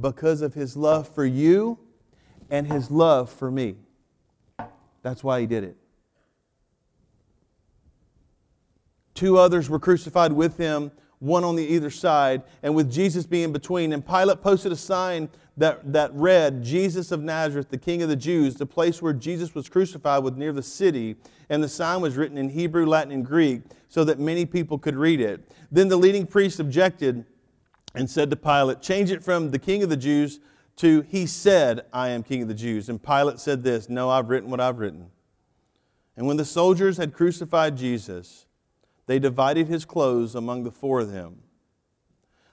because 0.00 0.40
of 0.40 0.54
his 0.54 0.76
love 0.76 1.06
for 1.06 1.24
you 1.24 1.78
and 2.50 2.66
his 2.66 2.90
love 2.90 3.30
for 3.30 3.50
me. 3.50 3.76
That's 5.02 5.22
why 5.22 5.40
he 5.40 5.46
did 5.46 5.64
it. 5.64 5.76
Two 9.12 9.38
others 9.38 9.68
were 9.68 9.78
crucified 9.78 10.32
with 10.32 10.56
him, 10.56 10.90
one 11.20 11.44
on 11.44 11.56
the 11.56 11.62
either 11.62 11.90
side, 11.90 12.42
and 12.62 12.74
with 12.74 12.90
Jesus 12.90 13.26
being 13.26 13.52
between. 13.52 13.92
And 13.92 14.04
Pilate 14.04 14.40
posted 14.40 14.72
a 14.72 14.76
sign 14.76 15.28
that, 15.56 15.92
that 15.92 16.12
read, 16.14 16.62
Jesus 16.62 17.12
of 17.12 17.22
Nazareth, 17.22 17.68
the 17.70 17.78
King 17.78 18.02
of 18.02 18.08
the 18.08 18.16
Jews, 18.16 18.56
the 18.56 18.66
place 18.66 19.00
where 19.00 19.12
Jesus 19.12 19.54
was 19.54 19.68
crucified 19.68 20.24
was 20.24 20.34
near 20.34 20.52
the 20.52 20.62
city, 20.62 21.16
and 21.48 21.62
the 21.62 21.68
sign 21.68 22.00
was 22.00 22.16
written 22.16 22.36
in 22.36 22.48
Hebrew, 22.48 22.86
Latin, 22.86 23.12
and 23.12 23.24
Greek 23.24 23.62
so 23.88 24.02
that 24.04 24.18
many 24.18 24.44
people 24.46 24.78
could 24.78 24.96
read 24.96 25.20
it. 25.20 25.52
Then 25.70 25.88
the 25.88 25.96
leading 25.96 26.26
priests 26.26 26.58
objected 26.58 27.24
and 27.94 28.10
said 28.10 28.30
to 28.30 28.36
Pilate, 28.36 28.82
Change 28.82 29.12
it 29.12 29.22
from 29.22 29.50
the 29.50 29.58
King 29.58 29.82
of 29.82 29.90
the 29.90 29.96
Jews 29.96 30.40
to 30.76 31.02
He 31.02 31.26
said, 31.26 31.82
I 31.92 32.08
am 32.08 32.24
King 32.24 32.42
of 32.42 32.48
the 32.48 32.54
Jews. 32.54 32.88
And 32.88 33.00
Pilate 33.00 33.38
said 33.38 33.62
this, 33.62 33.88
No, 33.88 34.10
I've 34.10 34.28
written 34.28 34.50
what 34.50 34.60
I've 34.60 34.78
written. 34.78 35.10
And 36.16 36.26
when 36.26 36.36
the 36.36 36.44
soldiers 36.44 36.96
had 36.96 37.12
crucified 37.12 37.76
Jesus, 37.76 38.46
they 39.06 39.18
divided 39.18 39.68
his 39.68 39.84
clothes 39.84 40.34
among 40.34 40.64
the 40.64 40.70
four 40.70 41.00
of 41.00 41.12
them. 41.12 41.42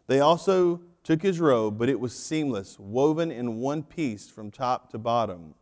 They 0.07 0.19
also 0.19 0.81
took 1.11 1.21
his 1.23 1.41
robe, 1.41 1.77
but 1.77 1.89
it 1.89 1.99
was 1.99 2.17
seamless, 2.17 2.79
woven 2.79 3.31
in 3.31 3.57
one 3.57 3.83
piece 3.83 4.29
from 4.29 4.49
top 4.49 4.89
to 4.89 4.97
bottom. 4.97 5.53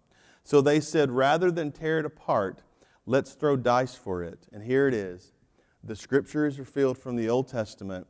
So 0.44 0.62
they 0.62 0.80
said, 0.80 1.10
rather 1.10 1.50
than 1.50 1.72
tear 1.72 1.98
it 1.98 2.06
apart, 2.06 2.62
let's 3.08 3.32
throw 3.32 3.56
dice 3.56 3.96
for 3.96 4.22
it. 4.24 4.46
And 4.54 4.62
here 4.62 4.88
it 4.88 4.94
is. 4.94 5.34
The 5.84 5.96
scripture 5.96 6.46
is 6.46 6.60
revealed 6.60 7.00
from 7.00 7.16
the 7.16 7.32
Old 7.32 7.48
Testament. 7.48 8.06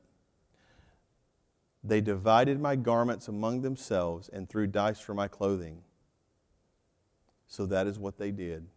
They 1.81 2.01
divided 2.01 2.59
my 2.59 2.75
garments 2.75 3.29
among 3.29 3.61
themselves 3.61 4.27
and 4.27 4.49
threw 4.49 4.67
dice 4.67 4.99
for 4.99 5.13
my 5.13 5.29
clothing. 5.29 5.83
So 7.47 7.65
that 7.67 7.87
is 7.87 7.97
what 7.97 8.17
they 8.17 8.31
did. 8.31 8.67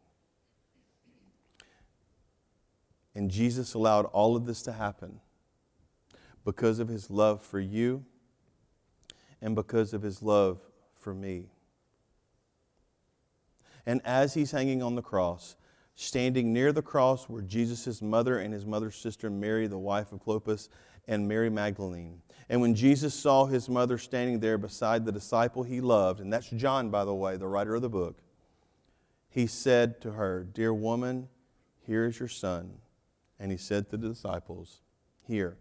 And 3.13 3.29
Jesus 3.29 3.75
allowed 3.75 4.05
all 4.05 4.37
of 4.37 4.47
this 4.47 4.63
to 4.63 4.73
happen 4.73 5.19
because 6.45 6.79
of 6.79 6.87
his 6.87 7.11
love 7.11 7.43
for 7.43 7.59
you 7.59 8.05
and 9.43 9.55
because 9.55 9.93
of 9.93 10.01
his 10.01 10.23
love 10.23 10.61
for 10.95 11.13
me. 11.13 11.51
And 13.85 14.01
as 14.05 14.35
he's 14.35 14.53
hanging 14.53 14.83
on 14.83 14.95
the 14.95 15.03
cross, 15.03 15.57
standing 15.97 16.53
near 16.53 16.73
the 16.73 16.83
cross 16.83 17.29
were 17.29 17.43
Jesus' 17.43 18.01
mother 18.01 18.39
and 18.39 18.55
his 18.55 18.65
mother's 18.65 18.95
sister, 18.95 19.29
Mary, 19.29 19.67
the 19.67 19.77
wife 19.77 20.13
of 20.13 20.25
Clopas, 20.25 20.69
and 21.09 21.27
Mary 21.27 21.51
Magdalene. 21.51 22.23
And 22.49 22.61
when 22.61 22.77
Jesus 22.77 23.13
saw 23.13 23.47
his 23.47 23.69
mother 23.69 23.99
standing 23.99 24.39
there 24.39 24.57
beside 24.57 25.05
the 25.05 25.13
disciple 25.13 25.65
he 25.65 25.81
loved, 25.81 26.21
and 26.21 26.33
that's 26.33 26.49
John, 26.51 26.91
by 26.91 27.05
the 27.05 27.15
way, 27.15 27.37
the 27.37 27.49
writer 27.49 27.75
of 27.75 27.83
the 27.83 27.89
book, 27.89 28.23
he 29.29 29.47
said 29.47 30.01
to 30.03 30.13
her, 30.13 30.45
Dear 30.45 30.73
woman, 30.73 31.29
here 31.85 32.07
is 32.07 32.21
your 32.21 32.29
son. 32.29 32.75
And 33.41 33.51
he 33.51 33.57
said 33.57 33.91
to 33.91 33.97
the 33.97 34.09
disciples, 34.11 34.83
Here 35.27 35.57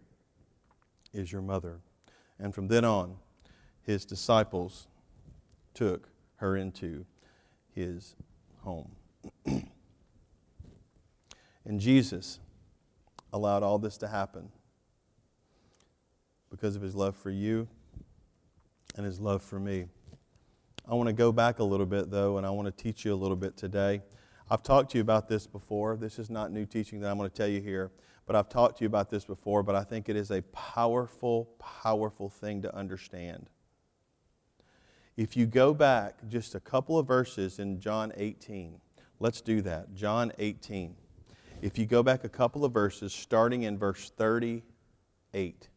is 1.12 1.32
your 1.32 1.42
mother. 1.42 1.80
And 2.38 2.54
from 2.54 2.68
then 2.68 2.84
on, 2.84 3.16
his 3.84 4.04
disciples 4.04 4.88
took 5.74 6.08
her 6.36 6.56
into 6.56 7.04
his 7.74 8.14
home. 8.58 8.90
and 11.64 11.80
Jesus 11.80 12.38
allowed 13.32 13.62
all 13.62 13.78
this 13.78 13.96
to 13.98 14.08
happen 14.08 14.50
because 16.50 16.76
of 16.76 16.82
his 16.82 16.94
love 16.94 17.16
for 17.16 17.30
you 17.30 17.66
and 18.96 19.06
his 19.06 19.18
love 19.18 19.42
for 19.42 19.58
me. 19.58 19.86
I 20.88 20.94
want 20.94 21.06
to 21.08 21.12
go 21.12 21.32
back 21.32 21.60
a 21.60 21.64
little 21.64 21.86
bit, 21.86 22.10
though, 22.10 22.38
and 22.38 22.46
I 22.46 22.50
want 22.50 22.66
to 22.66 22.82
teach 22.82 23.04
you 23.04 23.14
a 23.14 23.16
little 23.16 23.36
bit 23.36 23.56
today. 23.56 24.02
I've 24.50 24.62
talked 24.62 24.90
to 24.90 24.98
you 24.98 25.02
about 25.02 25.28
this 25.28 25.46
before. 25.46 25.96
This 25.96 26.18
is 26.18 26.28
not 26.28 26.52
new 26.52 26.66
teaching 26.66 27.00
that 27.00 27.10
I'm 27.10 27.16
going 27.16 27.30
to 27.30 27.34
tell 27.34 27.48
you 27.48 27.60
here, 27.60 27.90
but 28.26 28.36
I've 28.36 28.48
talked 28.48 28.78
to 28.78 28.84
you 28.84 28.86
about 28.86 29.08
this 29.08 29.24
before, 29.24 29.62
but 29.62 29.74
I 29.74 29.84
think 29.84 30.08
it 30.08 30.16
is 30.16 30.30
a 30.30 30.42
powerful, 30.52 31.48
powerful 31.58 32.28
thing 32.28 32.62
to 32.62 32.74
understand. 32.76 33.48
If 35.16 35.36
you 35.36 35.46
go 35.46 35.74
back 35.74 36.16
just 36.28 36.54
a 36.54 36.60
couple 36.60 36.98
of 36.98 37.06
verses 37.06 37.58
in 37.58 37.80
John 37.80 38.12
18, 38.16 38.80
let's 39.20 39.42
do 39.42 39.60
that. 39.62 39.94
John 39.94 40.32
18. 40.38 40.94
If 41.60 41.78
you 41.78 41.84
go 41.84 42.02
back 42.02 42.24
a 42.24 42.28
couple 42.28 42.64
of 42.64 42.72
verses, 42.72 43.12
starting 43.12 43.62
in 43.62 43.78
verse 43.78 44.10
38, 44.16 45.68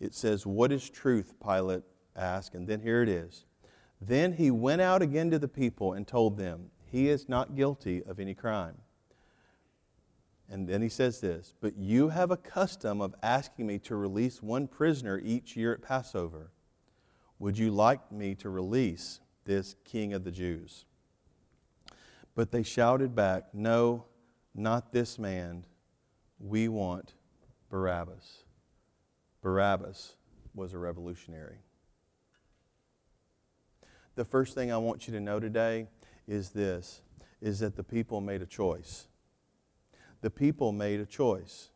it 0.00 0.14
says, 0.14 0.44
What 0.44 0.72
is 0.72 0.90
truth? 0.90 1.34
Pilate 1.42 1.84
asked. 2.16 2.54
And 2.54 2.66
then 2.66 2.80
here 2.80 3.02
it 3.02 3.08
is. 3.08 3.44
Then 4.00 4.32
he 4.32 4.50
went 4.50 4.80
out 4.80 5.00
again 5.00 5.30
to 5.30 5.38
the 5.38 5.48
people 5.48 5.92
and 5.92 6.06
told 6.06 6.36
them, 6.36 6.70
He 6.90 7.08
is 7.08 7.28
not 7.28 7.54
guilty 7.54 8.02
of 8.02 8.18
any 8.18 8.34
crime. 8.34 8.78
And 10.50 10.66
then 10.66 10.82
he 10.82 10.88
says 10.88 11.20
this, 11.20 11.54
But 11.60 11.76
you 11.76 12.08
have 12.08 12.32
a 12.32 12.36
custom 12.36 13.00
of 13.00 13.14
asking 13.22 13.68
me 13.68 13.78
to 13.80 13.94
release 13.94 14.42
one 14.42 14.66
prisoner 14.66 15.20
each 15.22 15.56
year 15.56 15.72
at 15.72 15.82
Passover. 15.82 16.50
Would 17.40 17.58
you 17.58 17.70
like 17.70 18.12
me 18.12 18.34
to 18.36 18.50
release 18.50 19.18
this 19.44 19.74
king 19.84 20.12
of 20.12 20.24
the 20.24 20.30
Jews? 20.30 20.84
But 22.36 22.52
they 22.52 22.62
shouted 22.62 23.14
back, 23.16 23.46
No, 23.52 24.04
not 24.54 24.92
this 24.92 25.18
man. 25.18 25.64
We 26.38 26.68
want 26.68 27.14
Barabbas. 27.70 28.44
Barabbas 29.42 30.14
was 30.54 30.74
a 30.74 30.78
revolutionary. 30.78 31.58
The 34.14 34.24
first 34.24 34.54
thing 34.54 34.70
I 34.70 34.76
want 34.76 35.06
you 35.06 35.14
to 35.14 35.20
know 35.20 35.40
today 35.40 35.88
is 36.28 36.50
this 36.50 37.00
is 37.40 37.60
that 37.60 37.74
the 37.74 37.82
people 37.82 38.20
made 38.20 38.42
a 38.42 38.46
choice. 38.46 39.08
The 40.20 40.30
people 40.30 40.72
made 40.72 41.00
a 41.00 41.06
choice. 41.06 41.70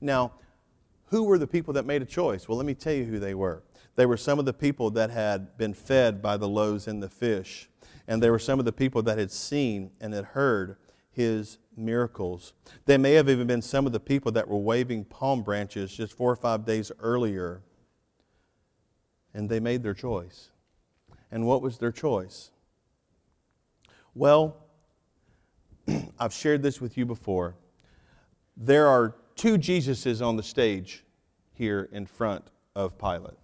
Now, 0.00 0.34
who 1.06 1.24
were 1.24 1.38
the 1.38 1.48
people 1.48 1.74
that 1.74 1.84
made 1.84 2.02
a 2.02 2.06
choice? 2.06 2.48
Well, 2.48 2.56
let 2.56 2.66
me 2.66 2.74
tell 2.74 2.92
you 2.92 3.04
who 3.04 3.18
they 3.18 3.34
were. 3.34 3.64
They 4.00 4.06
were 4.06 4.16
some 4.16 4.38
of 4.38 4.46
the 4.46 4.54
people 4.54 4.90
that 4.92 5.10
had 5.10 5.58
been 5.58 5.74
fed 5.74 6.22
by 6.22 6.38
the 6.38 6.48
loaves 6.48 6.88
and 6.88 7.02
the 7.02 7.08
fish. 7.10 7.68
And 8.08 8.22
they 8.22 8.30
were 8.30 8.38
some 8.38 8.58
of 8.58 8.64
the 8.64 8.72
people 8.72 9.02
that 9.02 9.18
had 9.18 9.30
seen 9.30 9.90
and 10.00 10.14
had 10.14 10.24
heard 10.24 10.78
his 11.10 11.58
miracles. 11.76 12.54
They 12.86 12.96
may 12.96 13.12
have 13.12 13.28
even 13.28 13.46
been 13.46 13.60
some 13.60 13.84
of 13.84 13.92
the 13.92 14.00
people 14.00 14.32
that 14.32 14.48
were 14.48 14.56
waving 14.56 15.04
palm 15.04 15.42
branches 15.42 15.94
just 15.94 16.14
four 16.14 16.32
or 16.32 16.36
five 16.36 16.64
days 16.64 16.90
earlier. 16.98 17.60
And 19.34 19.50
they 19.50 19.60
made 19.60 19.82
their 19.82 19.92
choice. 19.92 20.48
And 21.30 21.46
what 21.46 21.60
was 21.60 21.76
their 21.76 21.92
choice? 21.92 22.52
Well, 24.14 24.64
I've 26.18 26.32
shared 26.32 26.62
this 26.62 26.80
with 26.80 26.96
you 26.96 27.04
before. 27.04 27.54
There 28.56 28.86
are 28.86 29.14
two 29.36 29.58
Jesuses 29.58 30.26
on 30.26 30.38
the 30.38 30.42
stage 30.42 31.04
here 31.52 31.90
in 31.92 32.06
front 32.06 32.46
of 32.74 32.96
Pilate. 32.96 33.36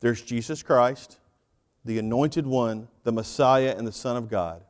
There's 0.00 0.22
Jesus 0.22 0.62
Christ, 0.62 1.18
the 1.84 1.98
anointed 1.98 2.46
one, 2.46 2.88
the 3.04 3.12
Messiah, 3.12 3.74
and 3.76 3.86
the 3.86 3.92
Son 3.92 4.16
of 4.16 4.28
God. 4.28 4.62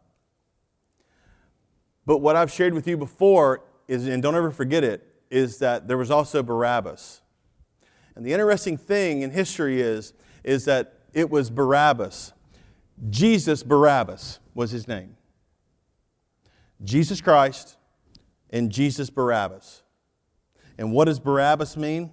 But 2.06 2.18
what 2.18 2.36
I've 2.36 2.50
shared 2.50 2.72
with 2.72 2.86
you 2.86 2.96
before 2.96 3.64
is, 3.86 4.06
and 4.06 4.22
don't 4.22 4.34
ever 4.34 4.50
forget 4.50 4.84
it, 4.84 5.06
is 5.30 5.58
that 5.58 5.88
there 5.88 5.98
was 5.98 6.10
also 6.10 6.42
Barabbas. 6.42 7.20
And 8.14 8.24
the 8.24 8.32
interesting 8.32 8.76
thing 8.76 9.22
in 9.22 9.30
history 9.30 9.80
is, 9.80 10.14
is 10.42 10.64
that 10.64 10.94
it 11.12 11.28
was 11.30 11.50
Barabbas. 11.50 12.32
Jesus 13.10 13.62
Barabbas 13.62 14.38
was 14.54 14.70
his 14.70 14.88
name. 14.88 15.16
Jesus 16.82 17.20
Christ 17.20 17.76
and 18.50 18.70
Jesus 18.70 19.10
Barabbas. 19.10 19.82
And 20.78 20.92
what 20.92 21.06
does 21.06 21.20
Barabbas 21.20 21.76
mean? 21.76 22.12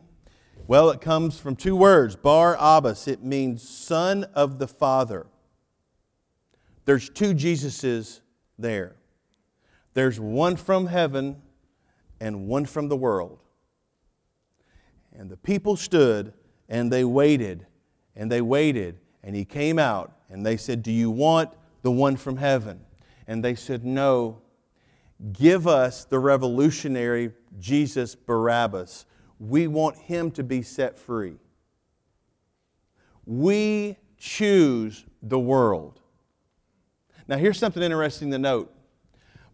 Well, 0.68 0.90
it 0.90 1.00
comes 1.00 1.40
from 1.40 1.56
two 1.56 1.76
words, 1.76 2.16
Bar 2.16 2.58
Abbas. 2.60 3.08
It 3.08 3.24
means 3.24 3.68
son 3.68 4.24
of 4.34 4.58
the 4.58 4.68
Father. 4.68 5.28
There's 6.86 7.08
two 7.08 7.36
Jesuses 7.36 8.22
there. 8.58 8.96
There's 9.94 10.20
one 10.20 10.56
from 10.56 10.88
heaven 10.88 11.40
and 12.20 12.48
one 12.48 12.66
from 12.66 12.90
the 12.90 12.98
world. 12.98 13.44
And 15.14 15.30
the 15.30 15.38
people 15.38 15.76
stood 15.76 16.34
and 16.68 16.92
they 16.92 17.04
waited 17.04 17.68
and 18.16 18.32
they 18.32 18.42
waited 18.42 18.98
and 19.24 19.36
he 19.36 19.46
came 19.46 19.78
out 19.78 20.18
and 20.30 20.44
they 20.44 20.58
said, 20.58 20.82
Do 20.82 20.92
you 20.92 21.12
want 21.12 21.52
the 21.84 21.92
one 21.92 22.16
from 22.16 22.38
heaven? 22.38 22.80
And 23.28 23.44
they 23.44 23.54
said, 23.54 23.86
No. 23.86 24.42
Give 25.32 25.66
us 25.68 26.06
the 26.06 26.20
revolutionary 26.20 27.32
Jesus 27.60 28.16
Barabbas 28.16 29.06
we 29.40 29.68
want 29.68 29.98
him 29.98 30.32
to 30.32 30.44
be 30.44 30.62
set 30.62 30.98
free. 30.98 31.38
We 33.26 33.98
choose 34.18 35.06
the 35.22 35.40
world. 35.40 36.00
Now, 37.28 37.38
here's 37.38 37.58
something 37.58 37.82
interesting 37.82 38.32
to 38.32 38.38
note 38.38 38.72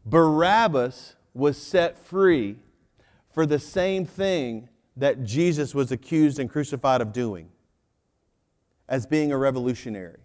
Barabbas 0.06 1.16
was 1.34 1.58
set 1.58 1.98
free 1.98 2.58
for 3.34 3.46
the 3.46 3.60
same 3.60 4.06
thing 4.06 4.68
that 4.98 5.24
Jesus 5.24 5.74
was 5.74 5.92
accused 5.92 6.38
and 6.40 6.50
crucified 6.50 7.02
of 7.02 7.14
doing 7.14 7.50
as 8.90 9.06
being 9.06 9.32
a 9.32 9.38
revolutionary. 9.38 10.20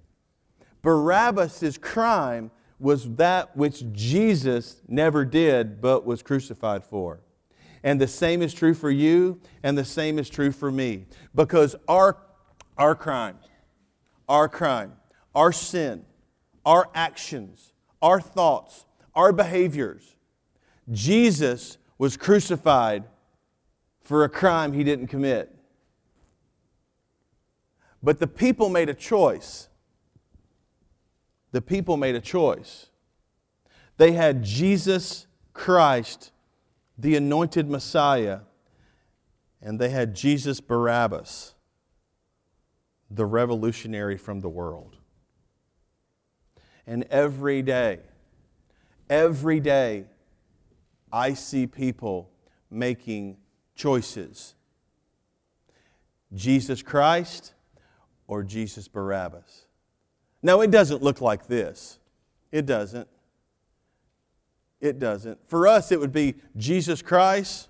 Barabbas' 0.82 1.78
crime 1.78 2.50
was 2.78 3.14
that 3.14 3.56
which 3.56 3.84
Jesus 3.92 4.82
never 4.88 5.24
did 5.24 5.80
but 5.80 6.04
was 6.04 6.22
crucified 6.22 6.84
for. 6.84 7.20
And 7.86 8.00
the 8.00 8.08
same 8.08 8.42
is 8.42 8.52
true 8.52 8.74
for 8.74 8.90
you, 8.90 9.40
and 9.62 9.78
the 9.78 9.84
same 9.84 10.18
is 10.18 10.28
true 10.28 10.50
for 10.50 10.72
me. 10.72 11.06
Because 11.36 11.76
our, 11.86 12.16
our 12.76 12.96
crime, 12.96 13.38
our 14.28 14.48
crime, 14.48 14.94
our 15.36 15.52
sin, 15.52 16.04
our 16.64 16.90
actions, 16.96 17.72
our 18.02 18.20
thoughts, 18.20 18.86
our 19.14 19.32
behaviors, 19.32 20.16
Jesus 20.90 21.78
was 21.96 22.16
crucified 22.16 23.04
for 24.02 24.24
a 24.24 24.28
crime 24.28 24.72
he 24.72 24.82
didn't 24.82 25.06
commit. 25.06 25.54
But 28.02 28.18
the 28.18 28.26
people 28.26 28.68
made 28.68 28.88
a 28.88 28.94
choice. 28.94 29.68
The 31.52 31.62
people 31.62 31.96
made 31.96 32.16
a 32.16 32.20
choice. 32.20 32.88
They 33.96 34.10
had 34.10 34.42
Jesus 34.42 35.28
Christ 35.52 36.32
the 36.98 37.16
anointed 37.16 37.68
Messiah, 37.68 38.40
and 39.60 39.78
they 39.78 39.90
had 39.90 40.14
Jesus 40.14 40.60
Barabbas, 40.60 41.54
the 43.10 43.26
revolutionary 43.26 44.16
from 44.16 44.40
the 44.40 44.48
world. 44.48 44.96
And 46.86 47.04
every 47.10 47.62
day, 47.62 48.00
every 49.10 49.60
day, 49.60 50.04
I 51.12 51.34
see 51.34 51.66
people 51.66 52.30
making 52.70 53.36
choices 53.74 54.54
Jesus 56.34 56.82
Christ 56.82 57.54
or 58.26 58.42
Jesus 58.42 58.88
Barabbas. 58.88 59.66
Now, 60.42 60.60
it 60.60 60.70
doesn't 60.70 61.02
look 61.02 61.20
like 61.20 61.46
this. 61.46 61.98
It 62.52 62.66
doesn't. 62.66 63.08
It 64.86 65.00
doesn't. 65.00 65.38
For 65.48 65.66
us, 65.66 65.90
it 65.90 65.98
would 65.98 66.12
be 66.12 66.36
Jesus 66.56 67.02
Christ 67.02 67.68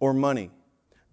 or 0.00 0.14
money, 0.14 0.50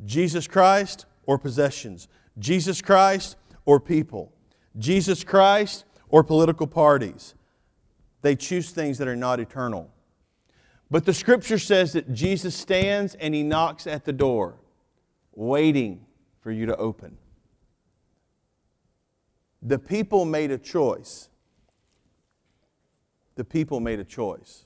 Jesus 0.05 0.47
Christ 0.47 1.05
or 1.25 1.38
possessions, 1.38 2.08
Jesus 2.38 2.82
Christ 2.82 3.36
or 3.65 3.82
people, 3.82 4.32
Jesus 4.77 5.25
Christ 5.25 5.84
or 6.08 6.23
political 6.23 6.67
parties. 6.67 7.36
They 8.21 8.38
choose 8.38 8.71
things 8.71 8.97
that 8.97 9.10
are 9.10 9.15
not 9.15 9.41
eternal. 9.41 9.91
But 10.89 11.05
the 11.05 11.13
scripture 11.13 11.60
says 11.60 11.91
that 11.93 12.13
Jesus 12.13 12.55
stands 12.55 13.15
and 13.15 13.36
he 13.36 13.43
knocks 13.43 13.86
at 13.88 14.05
the 14.05 14.13
door, 14.13 14.55
waiting 15.36 16.05
for 16.39 16.51
you 16.51 16.65
to 16.65 16.77
open. 16.77 17.17
The 19.62 19.77
people 19.77 20.23
made 20.23 20.51
a 20.51 20.58
choice. 20.58 21.29
The 23.36 23.43
people 23.43 23.82
made 23.82 23.99
a 23.99 24.05
choice. 24.05 24.65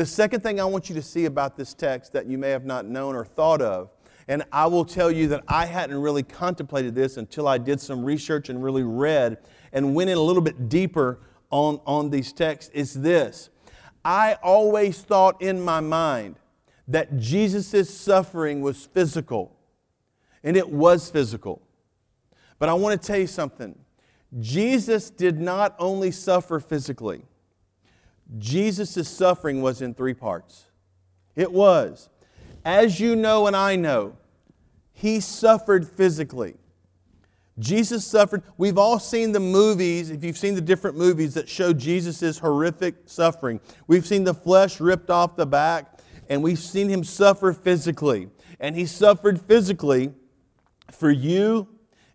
The 0.00 0.06
second 0.06 0.40
thing 0.40 0.58
I 0.58 0.64
want 0.64 0.88
you 0.88 0.94
to 0.94 1.02
see 1.02 1.26
about 1.26 1.58
this 1.58 1.74
text 1.74 2.14
that 2.14 2.24
you 2.24 2.38
may 2.38 2.48
have 2.48 2.64
not 2.64 2.86
known 2.86 3.14
or 3.14 3.22
thought 3.22 3.60
of, 3.60 3.90
and 4.28 4.42
I 4.50 4.64
will 4.64 4.86
tell 4.86 5.10
you 5.10 5.28
that 5.28 5.44
I 5.46 5.66
hadn't 5.66 6.00
really 6.00 6.22
contemplated 6.22 6.94
this 6.94 7.18
until 7.18 7.46
I 7.46 7.58
did 7.58 7.82
some 7.82 8.02
research 8.02 8.48
and 8.48 8.64
really 8.64 8.82
read 8.82 9.36
and 9.74 9.94
went 9.94 10.08
in 10.08 10.16
a 10.16 10.22
little 10.22 10.40
bit 10.40 10.70
deeper 10.70 11.20
on, 11.50 11.82
on 11.84 12.08
these 12.08 12.32
texts, 12.32 12.70
is 12.72 12.94
this. 12.94 13.50
I 14.02 14.38
always 14.42 15.02
thought 15.02 15.42
in 15.42 15.60
my 15.60 15.80
mind 15.80 16.36
that 16.88 17.18
Jesus' 17.18 17.90
suffering 17.90 18.62
was 18.62 18.86
physical, 18.86 19.54
and 20.42 20.56
it 20.56 20.70
was 20.70 21.10
physical. 21.10 21.60
But 22.58 22.70
I 22.70 22.72
want 22.72 22.98
to 22.98 23.06
tell 23.06 23.18
you 23.20 23.26
something 23.26 23.78
Jesus 24.38 25.10
did 25.10 25.38
not 25.38 25.76
only 25.78 26.10
suffer 26.10 26.58
physically. 26.58 27.26
Jesus' 28.38 29.08
suffering 29.08 29.62
was 29.62 29.82
in 29.82 29.94
three 29.94 30.14
parts. 30.14 30.66
It 31.34 31.52
was, 31.52 32.08
as 32.64 33.00
you 33.00 33.16
know 33.16 33.46
and 33.46 33.56
I 33.56 33.76
know, 33.76 34.16
he 34.92 35.20
suffered 35.20 35.88
physically. 35.88 36.54
Jesus 37.58 38.06
suffered. 38.06 38.42
We've 38.56 38.78
all 38.78 38.98
seen 38.98 39.32
the 39.32 39.40
movies, 39.40 40.10
if 40.10 40.24
you've 40.24 40.38
seen 40.38 40.54
the 40.54 40.60
different 40.60 40.96
movies 40.96 41.34
that 41.34 41.48
show 41.48 41.72
Jesus' 41.72 42.38
horrific 42.38 42.94
suffering. 43.06 43.60
We've 43.86 44.06
seen 44.06 44.24
the 44.24 44.34
flesh 44.34 44.80
ripped 44.80 45.10
off 45.10 45.36
the 45.36 45.46
back, 45.46 46.00
and 46.28 46.42
we've 46.42 46.58
seen 46.58 46.88
him 46.88 47.04
suffer 47.04 47.52
physically. 47.52 48.28
And 48.60 48.76
he 48.76 48.86
suffered 48.86 49.40
physically 49.40 50.12
for 50.90 51.10
you, 51.10 51.68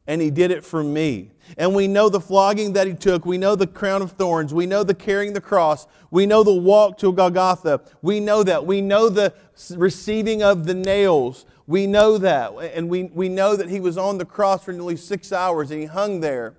and 0.08 0.22
he 0.22 0.30
did 0.30 0.52
it 0.52 0.64
for 0.64 0.84
me. 0.84 1.32
And 1.58 1.74
we 1.76 1.88
know 1.88 2.10
the 2.10 2.20
flogging 2.20 2.74
that 2.74 2.88
he 2.88 2.94
took. 2.94 3.26
We 3.26 3.38
know 3.38 3.56
the 3.56 3.68
crown 3.68 4.02
of 4.02 4.12
thorns. 4.12 4.54
We 4.54 4.66
know 4.66 4.84
the 4.84 4.94
carrying 4.94 5.34
the 5.34 5.42
cross. 5.42 5.88
We 6.12 6.26
know 6.26 6.44
the 6.44 6.54
walk 6.54 6.98
to 7.00 7.12
Golgotha. 7.12 7.82
We 8.02 8.20
know 8.20 8.44
that. 8.44 8.66
We 8.66 8.82
know 8.82 9.10
the 9.10 9.34
receiving 9.72 10.44
of 10.44 10.66
the 10.66 10.74
nails. 10.74 11.46
We 11.68 11.88
know 11.88 12.18
that. 12.20 12.54
And 12.74 12.90
we, 12.90 13.04
we 13.04 13.30
know 13.30 13.56
that 13.56 13.70
he 13.70 13.80
was 13.80 13.98
on 13.98 14.18
the 14.18 14.26
cross 14.26 14.64
for 14.64 14.74
nearly 14.74 14.98
six 14.98 15.32
hours 15.32 15.72
and 15.72 15.80
he 15.80 15.88
hung 15.88 16.20
there. 16.20 16.56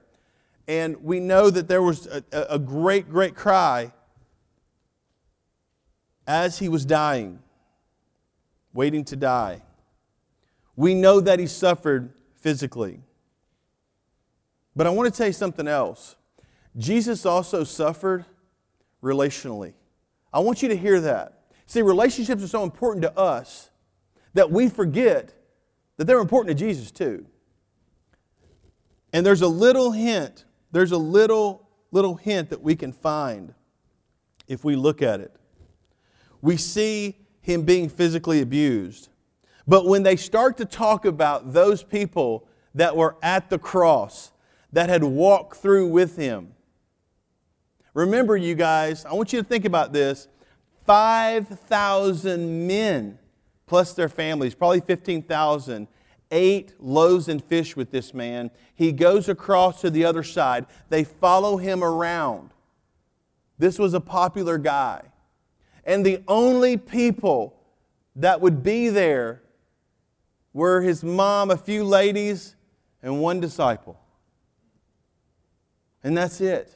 And 0.68 1.02
we 1.04 1.20
know 1.20 1.50
that 1.50 1.68
there 1.68 1.82
was 1.82 2.06
a, 2.06 2.24
a 2.32 2.58
great, 2.58 3.08
great 3.08 3.36
cry 3.36 3.92
as 6.26 6.58
he 6.58 6.68
was 6.68 6.84
dying, 6.84 7.38
waiting 8.72 9.04
to 9.04 9.14
die. 9.14 9.62
We 10.74 10.94
know 10.94 11.20
that 11.20 11.38
he 11.38 11.46
suffered 11.46 12.12
physically. 12.34 13.00
But 14.76 14.86
I 14.86 14.90
want 14.90 15.12
to 15.12 15.16
tell 15.16 15.26
you 15.26 15.32
something 15.32 15.66
else. 15.66 16.16
Jesus 16.76 17.24
also 17.24 17.64
suffered 17.64 18.26
relationally. 19.02 19.72
I 20.32 20.40
want 20.40 20.62
you 20.62 20.68
to 20.68 20.76
hear 20.76 21.00
that. 21.00 21.40
See, 21.64 21.80
relationships 21.80 22.42
are 22.42 22.48
so 22.48 22.62
important 22.62 23.02
to 23.02 23.18
us 23.18 23.70
that 24.34 24.50
we 24.50 24.68
forget 24.68 25.32
that 25.96 26.04
they're 26.04 26.20
important 26.20 26.56
to 26.56 26.64
Jesus 26.64 26.90
too. 26.90 27.24
And 29.14 29.24
there's 29.24 29.40
a 29.40 29.48
little 29.48 29.92
hint, 29.92 30.44
there's 30.72 30.92
a 30.92 30.98
little, 30.98 31.70
little 31.90 32.16
hint 32.16 32.50
that 32.50 32.62
we 32.62 32.76
can 32.76 32.92
find 32.92 33.54
if 34.46 34.62
we 34.62 34.76
look 34.76 35.00
at 35.00 35.20
it. 35.20 35.34
We 36.42 36.58
see 36.58 37.16
him 37.40 37.62
being 37.62 37.88
physically 37.88 38.42
abused. 38.42 39.08
But 39.66 39.86
when 39.86 40.02
they 40.02 40.16
start 40.16 40.58
to 40.58 40.66
talk 40.66 41.06
about 41.06 41.54
those 41.54 41.82
people 41.82 42.46
that 42.74 42.94
were 42.94 43.16
at 43.22 43.48
the 43.48 43.58
cross, 43.58 44.32
that 44.76 44.90
had 44.90 45.02
walked 45.02 45.56
through 45.56 45.88
with 45.88 46.16
him. 46.16 46.52
Remember, 47.94 48.36
you 48.36 48.54
guys, 48.54 49.06
I 49.06 49.14
want 49.14 49.32
you 49.32 49.40
to 49.40 49.48
think 49.48 49.64
about 49.64 49.94
this 49.94 50.28
5,000 50.84 52.66
men 52.66 53.18
plus 53.64 53.94
their 53.94 54.10
families, 54.10 54.54
probably 54.54 54.82
15,000, 54.82 55.88
ate 56.30 56.74
loaves 56.78 57.28
and 57.28 57.42
fish 57.42 57.74
with 57.74 57.90
this 57.90 58.12
man. 58.12 58.50
He 58.74 58.92
goes 58.92 59.30
across 59.30 59.80
to 59.80 59.88
the 59.88 60.04
other 60.04 60.22
side. 60.22 60.66
They 60.90 61.04
follow 61.04 61.56
him 61.56 61.82
around. 61.82 62.50
This 63.56 63.78
was 63.78 63.94
a 63.94 64.00
popular 64.00 64.58
guy. 64.58 65.00
And 65.84 66.04
the 66.04 66.22
only 66.28 66.76
people 66.76 67.58
that 68.14 68.42
would 68.42 68.62
be 68.62 68.90
there 68.90 69.40
were 70.52 70.82
his 70.82 71.02
mom, 71.02 71.50
a 71.50 71.56
few 71.56 71.82
ladies, 71.82 72.56
and 73.02 73.22
one 73.22 73.40
disciple. 73.40 73.98
And 76.06 76.16
that's 76.16 76.40
it. 76.40 76.72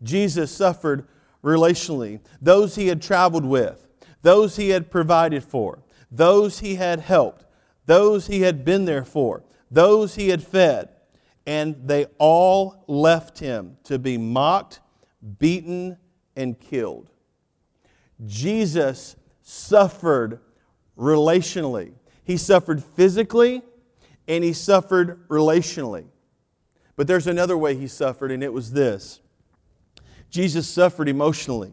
Jesus 0.00 0.52
suffered 0.52 1.08
relationally. 1.42 2.20
Those 2.40 2.76
he 2.76 2.86
had 2.86 3.02
traveled 3.02 3.44
with, 3.44 3.88
those 4.22 4.54
he 4.54 4.68
had 4.68 4.92
provided 4.92 5.42
for, 5.42 5.82
those 6.08 6.60
he 6.60 6.76
had 6.76 7.00
helped, 7.00 7.44
those 7.86 8.28
he 8.28 8.42
had 8.42 8.64
been 8.64 8.84
there 8.84 9.04
for, 9.04 9.42
those 9.72 10.14
he 10.14 10.28
had 10.28 10.40
fed, 10.40 10.90
and 11.48 11.88
they 11.88 12.04
all 12.18 12.84
left 12.86 13.40
him 13.40 13.76
to 13.82 13.98
be 13.98 14.16
mocked, 14.16 14.78
beaten, 15.40 15.96
and 16.36 16.60
killed. 16.60 17.10
Jesus 18.24 19.16
suffered 19.40 20.38
relationally. 20.96 21.94
He 22.22 22.36
suffered 22.36 22.84
physically 22.84 23.62
and 24.28 24.44
he 24.44 24.52
suffered 24.52 25.26
relationally. 25.28 26.11
But 26.96 27.06
there's 27.06 27.26
another 27.26 27.56
way 27.56 27.74
he 27.74 27.86
suffered, 27.86 28.30
and 28.30 28.42
it 28.42 28.52
was 28.52 28.72
this 28.72 29.20
Jesus 30.30 30.68
suffered 30.68 31.08
emotionally. 31.08 31.72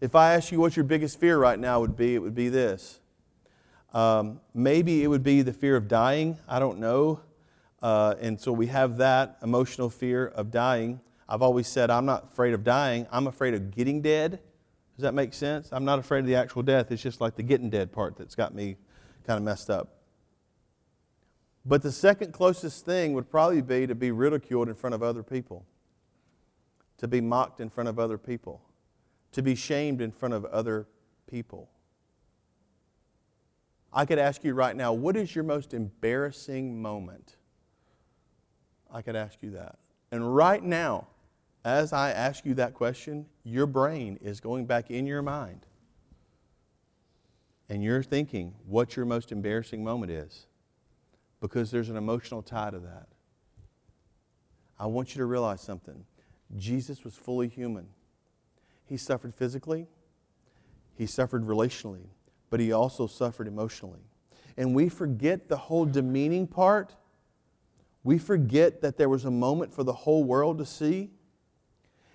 If 0.00 0.14
I 0.14 0.34
ask 0.34 0.52
you 0.52 0.60
what 0.60 0.76
your 0.76 0.84
biggest 0.84 1.18
fear 1.18 1.38
right 1.38 1.58
now 1.58 1.80
would 1.80 1.96
be, 1.96 2.14
it 2.14 2.18
would 2.18 2.34
be 2.34 2.48
this. 2.48 3.00
Um, 3.94 4.40
maybe 4.52 5.02
it 5.02 5.06
would 5.06 5.22
be 5.22 5.42
the 5.42 5.52
fear 5.52 5.74
of 5.74 5.88
dying. 5.88 6.36
I 6.46 6.58
don't 6.58 6.78
know. 6.78 7.20
Uh, 7.82 8.14
and 8.20 8.38
so 8.38 8.52
we 8.52 8.66
have 8.66 8.98
that 8.98 9.38
emotional 9.42 9.88
fear 9.88 10.26
of 10.28 10.50
dying. 10.50 11.00
I've 11.28 11.42
always 11.42 11.66
said 11.66 11.90
I'm 11.90 12.04
not 12.04 12.24
afraid 12.24 12.52
of 12.52 12.62
dying, 12.62 13.06
I'm 13.10 13.26
afraid 13.26 13.54
of 13.54 13.70
getting 13.70 14.02
dead. 14.02 14.38
Does 14.96 15.02
that 15.02 15.14
make 15.14 15.34
sense? 15.34 15.70
I'm 15.72 15.84
not 15.84 15.98
afraid 15.98 16.20
of 16.20 16.26
the 16.26 16.36
actual 16.36 16.62
death. 16.62 16.90
It's 16.90 17.02
just 17.02 17.20
like 17.20 17.36
the 17.36 17.42
getting 17.42 17.68
dead 17.68 17.92
part 17.92 18.16
that's 18.16 18.34
got 18.34 18.54
me 18.54 18.76
kind 19.26 19.36
of 19.36 19.42
messed 19.42 19.68
up. 19.68 19.95
But 21.68 21.82
the 21.82 21.90
second 21.90 22.32
closest 22.32 22.86
thing 22.86 23.12
would 23.14 23.28
probably 23.28 23.60
be 23.60 23.88
to 23.88 23.94
be 23.96 24.12
ridiculed 24.12 24.68
in 24.68 24.76
front 24.76 24.94
of 24.94 25.02
other 25.02 25.24
people, 25.24 25.66
to 26.98 27.08
be 27.08 27.20
mocked 27.20 27.60
in 27.60 27.68
front 27.70 27.88
of 27.88 27.98
other 27.98 28.16
people, 28.16 28.62
to 29.32 29.42
be 29.42 29.56
shamed 29.56 30.00
in 30.00 30.12
front 30.12 30.32
of 30.32 30.44
other 30.44 30.86
people. 31.28 31.68
I 33.92 34.04
could 34.04 34.20
ask 34.20 34.44
you 34.44 34.54
right 34.54 34.76
now, 34.76 34.92
what 34.92 35.16
is 35.16 35.34
your 35.34 35.42
most 35.42 35.74
embarrassing 35.74 36.80
moment? 36.80 37.34
I 38.92 39.02
could 39.02 39.16
ask 39.16 39.38
you 39.42 39.50
that. 39.52 39.78
And 40.12 40.36
right 40.36 40.62
now, 40.62 41.08
as 41.64 41.92
I 41.92 42.12
ask 42.12 42.46
you 42.46 42.54
that 42.54 42.74
question, 42.74 43.26
your 43.42 43.66
brain 43.66 44.18
is 44.22 44.38
going 44.38 44.66
back 44.66 44.88
in 44.92 45.04
your 45.04 45.22
mind. 45.22 45.66
And 47.68 47.82
you're 47.82 48.04
thinking 48.04 48.54
what 48.66 48.94
your 48.94 49.04
most 49.04 49.32
embarrassing 49.32 49.82
moment 49.82 50.12
is 50.12 50.46
because 51.40 51.70
there's 51.70 51.88
an 51.88 51.96
emotional 51.96 52.42
tie 52.42 52.70
to 52.70 52.78
that. 52.78 53.08
I 54.78 54.86
want 54.86 55.14
you 55.14 55.20
to 55.20 55.26
realize 55.26 55.60
something. 55.60 56.04
Jesus 56.56 57.04
was 57.04 57.14
fully 57.14 57.48
human. 57.48 57.88
He 58.84 58.96
suffered 58.96 59.34
physically, 59.34 59.86
he 60.94 61.06
suffered 61.06 61.44
relationally, 61.46 62.06
but 62.50 62.60
he 62.60 62.72
also 62.72 63.06
suffered 63.06 63.48
emotionally. 63.48 64.00
And 64.56 64.74
we 64.74 64.88
forget 64.88 65.48
the 65.48 65.56
whole 65.56 65.84
demeaning 65.84 66.46
part. 66.46 66.94
We 68.04 68.18
forget 68.18 68.80
that 68.82 68.96
there 68.96 69.08
was 69.08 69.24
a 69.24 69.30
moment 69.30 69.74
for 69.74 69.82
the 69.82 69.92
whole 69.92 70.24
world 70.24 70.58
to 70.58 70.64
see. 70.64 71.10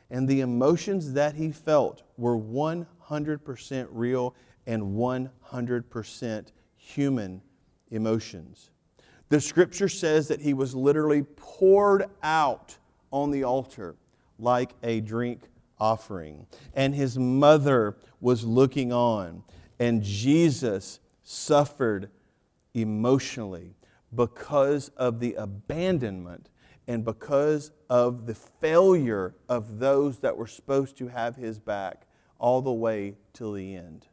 And 0.09 0.27
the 0.27 0.41
emotions 0.41 1.13
that 1.13 1.35
he 1.35 1.51
felt 1.51 2.03
were 2.17 2.37
100% 2.37 3.87
real 3.91 4.35
and 4.65 4.95
100% 4.95 6.47
human 6.75 7.41
emotions. 7.91 8.70
The 9.31 9.39
scripture 9.39 9.87
says 9.87 10.27
that 10.27 10.41
he 10.41 10.53
was 10.53 10.75
literally 10.75 11.23
poured 11.37 12.07
out 12.21 12.77
on 13.11 13.31
the 13.31 13.45
altar 13.45 13.95
like 14.37 14.73
a 14.83 14.99
drink 14.99 15.43
offering. 15.79 16.47
And 16.73 16.93
his 16.93 17.17
mother 17.17 17.95
was 18.19 18.43
looking 18.43 18.91
on. 18.91 19.41
And 19.79 20.03
Jesus 20.03 20.99
suffered 21.23 22.09
emotionally 22.73 23.73
because 24.13 24.89
of 24.97 25.21
the 25.21 25.35
abandonment 25.35 26.49
and 26.85 27.05
because 27.05 27.71
of 27.89 28.25
the 28.25 28.35
failure 28.35 29.33
of 29.47 29.79
those 29.79 30.19
that 30.19 30.35
were 30.35 30.45
supposed 30.45 30.97
to 30.97 31.07
have 31.07 31.37
his 31.37 31.57
back 31.57 32.05
all 32.37 32.61
the 32.61 32.69
way 32.69 33.15
till 33.31 33.53
the 33.53 33.77
end. 33.77 34.07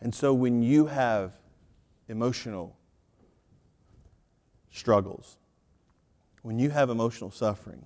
And 0.00 0.14
so 0.14 0.32
when 0.32 0.62
you 0.62 0.86
have 0.86 1.34
emotional 2.08 2.76
struggles, 4.70 5.38
when 6.42 6.58
you 6.58 6.70
have 6.70 6.90
emotional 6.90 7.30
suffering, 7.30 7.84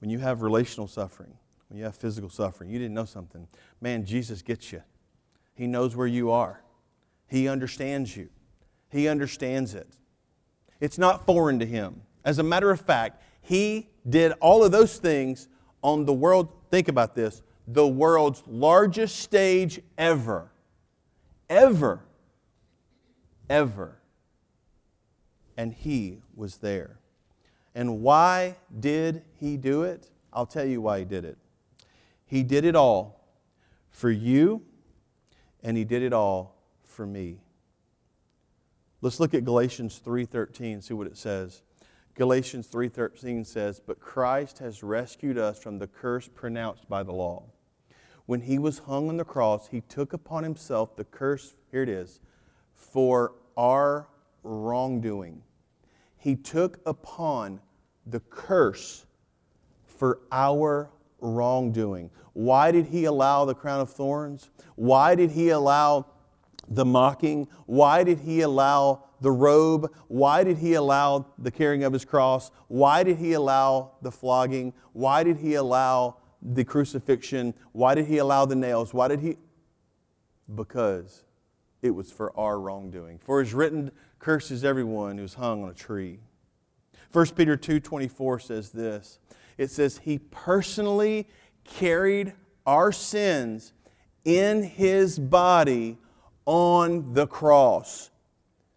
when 0.00 0.10
you 0.10 0.18
have 0.18 0.42
relational 0.42 0.88
suffering, 0.88 1.32
when 1.68 1.78
you 1.78 1.84
have 1.84 1.94
physical 1.94 2.30
suffering, 2.30 2.70
you 2.70 2.78
didn't 2.78 2.94
know 2.94 3.04
something. 3.04 3.46
Man, 3.80 4.04
Jesus 4.04 4.42
gets 4.42 4.72
you. 4.72 4.82
He 5.54 5.66
knows 5.66 5.94
where 5.94 6.06
you 6.06 6.30
are, 6.30 6.62
He 7.28 7.48
understands 7.48 8.16
you, 8.16 8.28
He 8.88 9.06
understands 9.06 9.74
it. 9.74 9.88
It's 10.80 10.98
not 10.98 11.26
foreign 11.26 11.58
to 11.58 11.66
Him. 11.66 12.02
As 12.24 12.38
a 12.38 12.42
matter 12.42 12.70
of 12.70 12.80
fact, 12.80 13.22
He 13.42 13.88
did 14.08 14.32
all 14.40 14.64
of 14.64 14.72
those 14.72 14.96
things 14.98 15.48
on 15.82 16.04
the 16.04 16.12
world, 16.12 16.48
think 16.70 16.88
about 16.88 17.14
this, 17.14 17.42
the 17.68 17.86
world's 17.86 18.42
largest 18.46 19.20
stage 19.20 19.80
ever. 19.96 20.50
Ever 21.48 22.00
ever. 23.50 23.98
And 25.58 25.74
he 25.74 26.22
was 26.34 26.58
there. 26.58 27.00
And 27.74 28.00
why 28.00 28.56
did 28.78 29.22
he 29.38 29.58
do 29.58 29.82
it? 29.82 30.08
I'll 30.32 30.46
tell 30.46 30.64
you 30.64 30.80
why 30.80 31.00
he 31.00 31.04
did 31.04 31.26
it. 31.26 31.36
He 32.24 32.42
did 32.42 32.64
it 32.64 32.76
all 32.76 33.28
for 33.90 34.10
you, 34.10 34.62
and 35.62 35.76
he 35.76 35.84
did 35.84 36.02
it 36.02 36.12
all 36.12 36.56
for 36.84 37.04
me. 37.04 37.40
Let's 39.02 39.18
look 39.18 39.34
at 39.34 39.44
Galatians 39.44 39.98
3:13, 39.98 40.80
see 40.80 40.94
what 40.94 41.06
it 41.06 41.16
says. 41.16 41.62
Galatians 42.14 42.68
3:13 42.68 43.44
says, 43.44 43.80
"But 43.80 43.98
Christ 43.98 44.58
has 44.58 44.82
rescued 44.82 45.38
us 45.38 45.58
from 45.58 45.78
the 45.78 45.86
curse 45.86 46.28
pronounced 46.28 46.88
by 46.88 47.02
the 47.02 47.12
law. 47.12 47.44
When 48.26 48.42
he 48.42 48.58
was 48.58 48.80
hung 48.80 49.08
on 49.08 49.16
the 49.16 49.24
cross, 49.24 49.68
he 49.68 49.80
took 49.80 50.12
upon 50.12 50.44
himself 50.44 50.94
the 50.96 51.04
curse, 51.04 51.56
here 51.70 51.82
it 51.82 51.88
is, 51.88 52.20
for 52.80 53.34
our 53.56 54.08
wrongdoing. 54.42 55.42
He 56.16 56.34
took 56.34 56.80
upon 56.86 57.60
the 58.06 58.20
curse 58.20 59.06
for 59.86 60.20
our 60.32 60.90
wrongdoing. 61.20 62.10
Why 62.32 62.72
did 62.72 62.86
he 62.86 63.04
allow 63.04 63.44
the 63.44 63.54
crown 63.54 63.80
of 63.80 63.90
thorns? 63.90 64.50
Why 64.76 65.14
did 65.14 65.30
he 65.30 65.50
allow 65.50 66.06
the 66.68 66.84
mocking? 66.84 67.48
Why 67.66 68.02
did 68.02 68.20
he 68.20 68.40
allow 68.40 69.04
the 69.20 69.30
robe? 69.30 69.92
Why 70.08 70.42
did 70.44 70.58
he 70.58 70.74
allow 70.74 71.26
the 71.38 71.50
carrying 71.50 71.84
of 71.84 71.92
his 71.92 72.04
cross? 72.04 72.50
Why 72.68 73.02
did 73.02 73.18
he 73.18 73.34
allow 73.34 73.92
the 74.02 74.10
flogging? 74.10 74.72
Why 74.92 75.22
did 75.22 75.36
he 75.36 75.54
allow 75.54 76.16
the 76.42 76.64
crucifixion? 76.64 77.54
Why 77.72 77.94
did 77.94 78.06
he 78.06 78.18
allow 78.18 78.46
the 78.46 78.56
nails? 78.56 78.94
Why 78.94 79.08
did 79.08 79.20
he? 79.20 79.36
Because 80.54 81.24
it 81.82 81.90
was 81.90 82.10
for 82.10 82.36
our 82.38 82.58
wrongdoing. 82.60 83.18
For 83.18 83.40
his 83.40 83.54
written 83.54 83.90
curses 84.18 84.64
everyone 84.64 85.18
who's 85.18 85.34
hung 85.34 85.62
on 85.64 85.70
a 85.70 85.74
tree. 85.74 86.20
1 87.12 87.34
Peter 87.34 87.56
2:24 87.56 88.38
says 88.38 88.70
this. 88.70 89.18
It 89.58 89.70
says 89.70 89.98
he 89.98 90.18
personally 90.18 91.28
carried 91.64 92.34
our 92.66 92.92
sins 92.92 93.72
in 94.24 94.62
his 94.62 95.18
body 95.18 95.98
on 96.46 97.14
the 97.14 97.26
cross. 97.26 98.10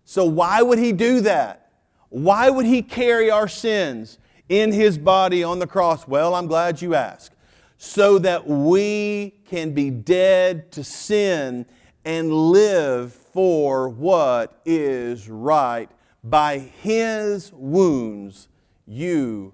So 0.06 0.26
why 0.26 0.62
would 0.62 0.80
he 0.80 0.92
do 0.92 1.22
that? 1.22 1.72
Why 2.10 2.50
would 2.50 2.66
he 2.66 2.82
carry 2.82 3.32
our 3.32 3.48
sins 3.48 4.20
in 4.50 4.72
his 4.72 4.98
body 4.98 5.44
on 5.44 5.60
the 5.60 5.68
cross? 5.68 6.08
Well, 6.08 6.36
I'm 6.36 6.48
glad 6.48 6.82
you 6.82 6.96
asked. 6.96 7.34
So 7.78 8.20
that 8.20 8.48
we 8.48 9.34
can 9.46 9.74
be 9.74 9.90
dead 9.90 10.72
to 10.74 10.84
sin 10.84 11.66
and 12.06 12.32
live 12.32 13.14
for 13.14 13.90
what 13.90 14.62
is 14.66 15.30
right. 15.30 15.90
By 16.24 16.60
his 16.60 17.52
wounds, 17.54 18.48
you 18.86 19.54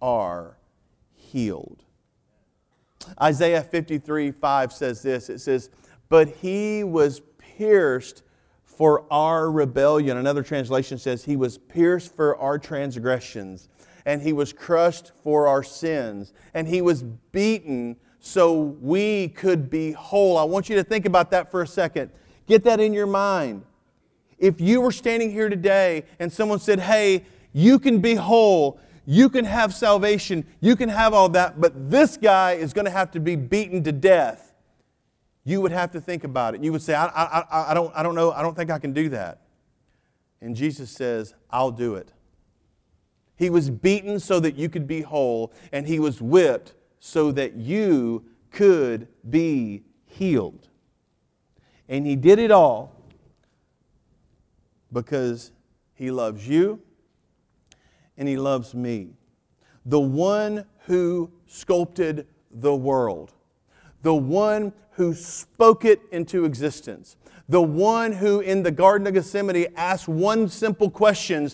are 0.00 0.56
healed. 1.14 1.82
Isaiah 3.20 3.62
53 3.62 4.30
5 4.30 4.72
says 4.72 5.02
this 5.02 5.28
it 5.28 5.40
says, 5.40 5.70
But 6.08 6.28
he 6.28 6.84
was 6.84 7.20
pierced 7.38 8.22
for 8.64 9.04
our 9.10 9.50
rebellion. 9.50 10.16
Another 10.16 10.42
translation 10.42 10.98
says, 10.98 11.24
He 11.24 11.36
was 11.36 11.58
pierced 11.58 12.14
for 12.14 12.36
our 12.38 12.58
transgressions, 12.58 13.68
and 14.04 14.22
He 14.22 14.32
was 14.32 14.52
crushed 14.52 15.12
for 15.22 15.46
our 15.46 15.62
sins, 15.62 16.32
and 16.54 16.66
He 16.66 16.80
was 16.80 17.02
beaten 17.02 17.96
so 18.22 18.54
we 18.80 19.28
could 19.28 19.68
be 19.68 19.92
whole. 19.92 20.38
I 20.38 20.44
want 20.44 20.70
you 20.70 20.76
to 20.76 20.82
think 20.84 21.04
about 21.04 21.30
that 21.32 21.50
for 21.50 21.60
a 21.60 21.66
second. 21.66 22.10
Get 22.46 22.64
that 22.64 22.80
in 22.80 22.94
your 22.94 23.06
mind. 23.06 23.64
If 24.38 24.58
you 24.60 24.80
were 24.80 24.92
standing 24.92 25.30
here 25.30 25.50
today 25.50 26.04
and 26.18 26.32
someone 26.32 26.58
said, 26.58 26.80
Hey, 26.80 27.26
you 27.52 27.78
can 27.78 28.00
be 28.00 28.14
whole, 28.14 28.80
you 29.04 29.28
can 29.28 29.44
have 29.44 29.74
salvation, 29.74 30.46
you 30.60 30.76
can 30.76 30.88
have 30.88 31.12
all 31.12 31.28
that, 31.28 31.60
but 31.60 31.90
this 31.90 32.16
guy 32.16 32.52
is 32.52 32.72
going 32.72 32.86
to 32.86 32.90
have 32.90 33.10
to 33.10 33.20
be 33.20 33.36
beaten 33.36 33.82
to 33.84 33.92
death 33.92 34.52
you 35.44 35.60
would 35.60 35.72
have 35.72 35.90
to 35.92 36.00
think 36.00 36.24
about 36.24 36.54
it. 36.54 36.62
You 36.62 36.72
would 36.72 36.82
say, 36.82 36.94
I, 36.94 37.06
I, 37.06 37.70
I, 37.70 37.74
don't, 37.74 37.92
I 37.96 38.02
don't 38.02 38.14
know, 38.14 38.32
I 38.32 38.42
don't 38.42 38.56
think 38.56 38.70
I 38.70 38.78
can 38.78 38.92
do 38.92 39.08
that. 39.10 39.40
And 40.40 40.54
Jesus 40.54 40.90
says, 40.90 41.34
I'll 41.50 41.70
do 41.70 41.94
it. 41.94 42.12
He 43.36 43.50
was 43.50 43.70
beaten 43.70 44.20
so 44.20 44.38
that 44.40 44.56
you 44.56 44.68
could 44.68 44.86
be 44.86 45.02
whole, 45.02 45.52
and 45.72 45.86
he 45.86 45.98
was 45.98 46.20
whipped 46.20 46.74
so 47.04 47.32
that 47.32 47.56
you 47.56 48.24
could 48.52 49.08
be 49.28 49.82
healed. 50.04 50.68
And 51.88 52.06
he 52.06 52.14
did 52.14 52.38
it 52.38 52.52
all 52.52 52.94
because 54.92 55.50
he 55.94 56.12
loves 56.12 56.46
you 56.46 56.80
and 58.16 58.28
he 58.28 58.36
loves 58.36 58.72
me. 58.72 59.08
The 59.84 59.98
one 59.98 60.64
who 60.86 61.32
sculpted 61.48 62.28
the 62.52 62.72
world, 62.72 63.32
the 64.02 64.14
one 64.14 64.72
who 64.92 65.12
spoke 65.12 65.84
it 65.84 66.00
into 66.12 66.44
existence. 66.44 67.16
The 67.48 67.60
one 67.60 68.12
who 68.12 68.38
in 68.38 68.62
the 68.62 68.70
Garden 68.70 69.08
of 69.08 69.14
Gethsemane 69.14 69.66
asked 69.74 70.06
one 70.06 70.48
simple 70.48 70.88
question 70.88 71.50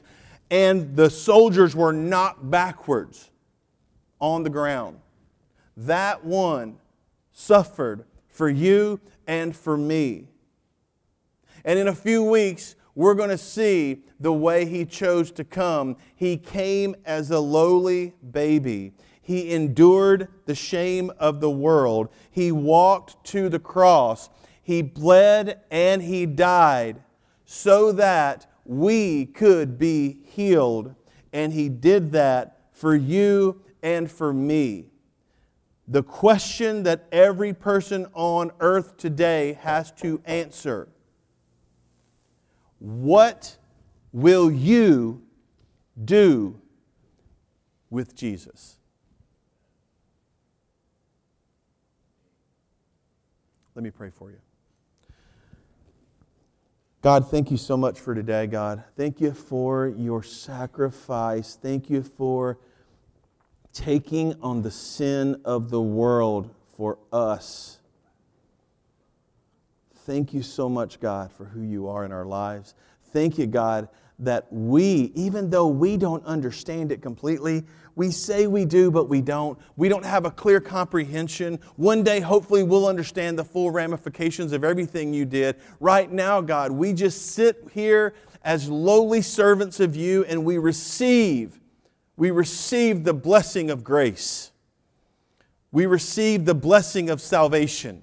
and 0.51 0.95
the 0.95 1.09
soldiers 1.09 1.75
were 1.75 1.95
knocked 1.95 2.51
backwards 2.51 3.31
on 4.21 4.43
the 4.43 4.51
ground. 4.51 5.01
That 5.79 6.25
one 6.25 6.79
suffered 7.31 8.05
for 8.27 8.49
you 8.49 8.99
and 9.29 9.55
for 9.55 9.77
me. 9.77 10.27
And 11.65 11.79
in 11.79 11.87
a 11.87 11.95
few 11.95 12.25
weeks, 12.25 12.75
we're 12.97 13.15
going 13.15 13.31
to 13.31 13.39
see 13.39 14.03
the 14.19 14.33
way 14.33 14.65
he 14.65 14.85
chose 14.85 15.31
to 15.33 15.45
come. 15.45 15.97
He 16.17 16.37
came 16.37 16.97
as 17.05 17.31
a 17.31 17.39
lowly 17.39 18.15
baby. 18.29 18.95
He 19.23 19.53
endured 19.53 20.27
the 20.47 20.55
shame 20.57 21.13
of 21.17 21.41
the 21.41 21.51
world. 21.51 22.09
He 22.29 22.51
walked 22.51 23.25
to 23.27 23.49
the 23.49 23.61
cross. 23.61 24.31
He 24.61 24.83
bled 24.83 25.61
and 25.71 26.03
he 26.03 26.27
died 26.27 27.05
so 27.45 27.93
that 27.93 28.51
we 28.65 29.27
could 29.27 29.79
be 29.79 30.19
healed. 30.25 30.97
And 31.33 31.53
he 31.53 31.69
did 31.69 32.11
that 32.13 32.63
for 32.73 32.97
you 32.97 33.63
and 33.81 34.11
for 34.11 34.33
me. 34.33 34.87
The 35.91 36.03
question 36.03 36.83
that 36.83 37.09
every 37.11 37.55
person 37.55 38.07
on 38.13 38.53
earth 38.61 38.99
today 38.99 39.55
has 39.63 39.91
to 39.93 40.21
answer 40.27 40.89
What 42.79 43.57
will 44.13 44.51
you 44.51 45.23
do 46.05 46.61
with 47.89 48.15
Jesus? 48.15 48.77
Let 53.75 53.83
me 53.83 53.91
pray 53.91 54.11
for 54.11 54.31
you. 54.31 54.39
God, 57.01 57.31
thank 57.31 57.51
you 57.51 57.57
so 57.57 57.77
much 57.77 57.99
for 58.01 58.15
today, 58.15 58.47
God. 58.47 58.85
Thank 58.97 59.21
you 59.21 59.33
for 59.33 59.89
your 59.97 60.23
sacrifice. 60.23 61.55
Thank 61.55 61.89
you 61.89 62.03
for 62.03 62.59
taking 63.79 64.35
on 64.43 64.61
the 64.63 64.71
sin 64.73 65.41
of 65.45 65.71
the 65.71 65.81
world 65.81 66.53
for 66.77 66.99
us. 67.13 67.79
Thank 70.05 70.35
you 70.35 70.43
so 70.43 70.69
much, 70.69 70.99
God, 70.99 71.31
for 71.31 71.45
who 71.45 71.63
you 71.63 71.87
are 71.89 72.05
in 72.05 72.11
our 72.11 72.25
lives. 72.25 72.75
Thank 73.13 73.39
you, 73.39 73.47
God, 73.47 73.89
that 74.19 74.53
we, 74.53 75.13
even 75.15 75.49
though 75.49 75.69
we 75.69 75.97
don't 75.97 76.25
understand 76.25 76.91
it 76.91 77.01
completely, 77.01 77.63
we 77.95 78.11
say 78.11 78.49
we 78.49 78.65
do, 78.65 78.91
but 78.91 79.09
we 79.09 79.21
don't. 79.21 79.57
We 79.77 79.89
don't 79.89 80.05
have 80.05 80.25
a 80.25 80.31
clear 80.31 80.61
comprehension. 80.61 81.61
One 81.77 82.03
day, 82.03 82.19
hopefully, 82.19 82.65
we'll 82.65 82.87
understand 82.87 83.39
the 83.39 83.45
full 83.45 83.71
ramifications 83.71 84.53
of 84.53 84.65
everything 84.65 85.15
you 85.15 85.25
did. 85.25 85.57
Right 85.79 86.11
now, 86.11 86.41
God, 86.41 86.73
we 86.73 86.93
just 86.93 87.27
sit 87.27 87.69
here 87.73 88.15
as 88.43 88.69
lowly 88.69 89.23
servants 89.23 89.79
of 89.79 89.95
you 89.95 90.25
and 90.25 90.45
we 90.45 90.59
receive, 90.59 91.61
we 92.19 92.33
receive 92.33 93.05
the 93.05 93.15
blessing 93.15 93.71
of 93.71 93.85
grace. 93.85 94.51
We 95.71 95.87
receive 95.87 96.47
the 96.47 96.55
blessing 96.55 97.11
of 97.11 97.21
salvation. 97.21 98.03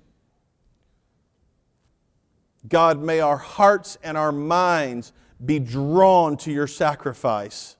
God, 2.65 3.03
may 3.03 3.19
our 3.19 3.35
hearts 3.35 3.97
and 4.01 4.17
our 4.17 4.31
minds 4.31 5.11
be 5.45 5.59
drawn 5.59 6.37
to 6.37 6.51
your 6.51 6.65
sacrifice. 6.65 7.75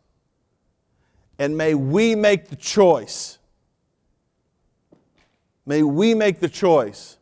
And 1.39 1.57
may 1.57 1.73
we 1.73 2.15
make 2.15 2.49
the 2.49 2.57
choice. 2.57 3.39
May 5.65 5.83
we 5.83 6.13
make 6.13 6.41
the 6.41 6.49
choice 6.49 7.15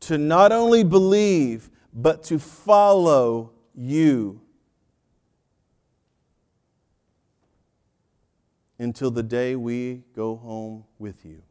to 0.00 0.16
not 0.16 0.52
only 0.52 0.84
believe, 0.84 1.68
but 1.92 2.22
to 2.24 2.38
follow 2.38 3.50
you 3.74 4.40
until 8.84 9.10
the 9.10 9.22
day 9.22 9.56
we 9.56 10.02
go 10.14 10.36
home 10.36 10.84
with 10.98 11.24
you. 11.24 11.42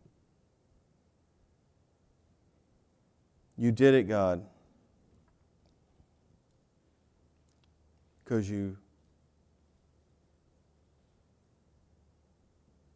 You 3.57 3.71
did 3.71 3.95
it, 3.95 4.07
God, 4.07 4.45
because 8.23 8.49
you 8.49 8.77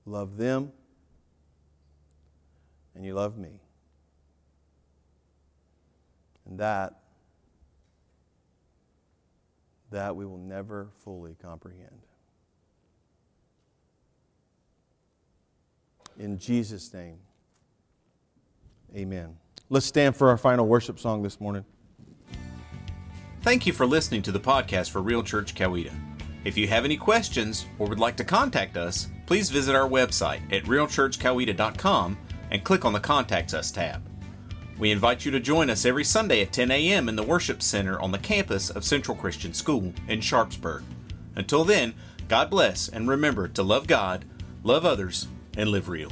love 0.05 0.37
them 0.37 0.71
and 2.95 3.03
you 3.03 3.13
love 3.13 3.37
me. 3.37 3.59
And 6.45 6.59
that 6.59 7.01
that 9.89 10.15
we 10.15 10.25
will 10.25 10.37
never 10.37 10.89
fully 11.03 11.35
comprehend. 11.41 12.01
In 16.17 16.39
Jesus' 16.39 16.93
name, 16.93 17.17
amen. 18.95 19.37
Let's 19.69 19.85
stand 19.85 20.15
for 20.15 20.29
our 20.29 20.37
final 20.37 20.67
worship 20.67 20.99
song 20.99 21.21
this 21.21 21.39
morning. 21.39 21.63
Thank 23.41 23.67
you 23.67 23.73
for 23.73 23.85
listening 23.85 24.23
to 24.23 24.31
the 24.31 24.39
podcast 24.39 24.89
for 24.89 25.01
Real 25.01 25.21
Church 25.21 25.53
Coweta. 25.53 25.93
If 26.43 26.57
you 26.57 26.67
have 26.67 26.85
any 26.85 26.97
questions 26.97 27.65
or 27.77 27.87
would 27.87 27.99
like 27.99 28.17
to 28.17 28.23
contact 28.23 28.77
us, 28.77 29.09
please 29.25 29.49
visit 29.49 29.75
our 29.75 29.87
website 29.87 30.41
at 30.51 30.63
realchurchcoweta.com 30.63 32.17
and 32.51 32.63
click 32.63 32.85
on 32.85 32.93
the 32.93 32.99
Contact 32.99 33.53
Us 33.53 33.71
tab. 33.71 34.01
We 34.79 34.91
invite 34.91 35.25
you 35.25 35.31
to 35.31 35.39
join 35.39 35.69
us 35.69 35.85
every 35.85 36.03
Sunday 36.03 36.41
at 36.41 36.53
10 36.53 36.71
a.m. 36.71 37.09
in 37.09 37.15
the 37.15 37.23
Worship 37.23 37.61
Center 37.61 37.99
on 37.99 38.11
the 38.11 38.17
campus 38.17 38.69
of 38.69 38.85
Central 38.85 39.17
Christian 39.17 39.53
School 39.53 39.93
in 40.07 40.21
Sharpsburg. 40.21 40.83
Until 41.35 41.63
then, 41.63 41.93
God 42.27 42.49
bless 42.49 42.87
and 42.87 43.07
remember 43.07 43.47
to 43.49 43.63
love 43.63 43.87
God, 43.87 44.25
love 44.63 44.85
others, 44.85 45.27
and 45.57 45.69
live 45.69 45.89
real. 45.89 46.11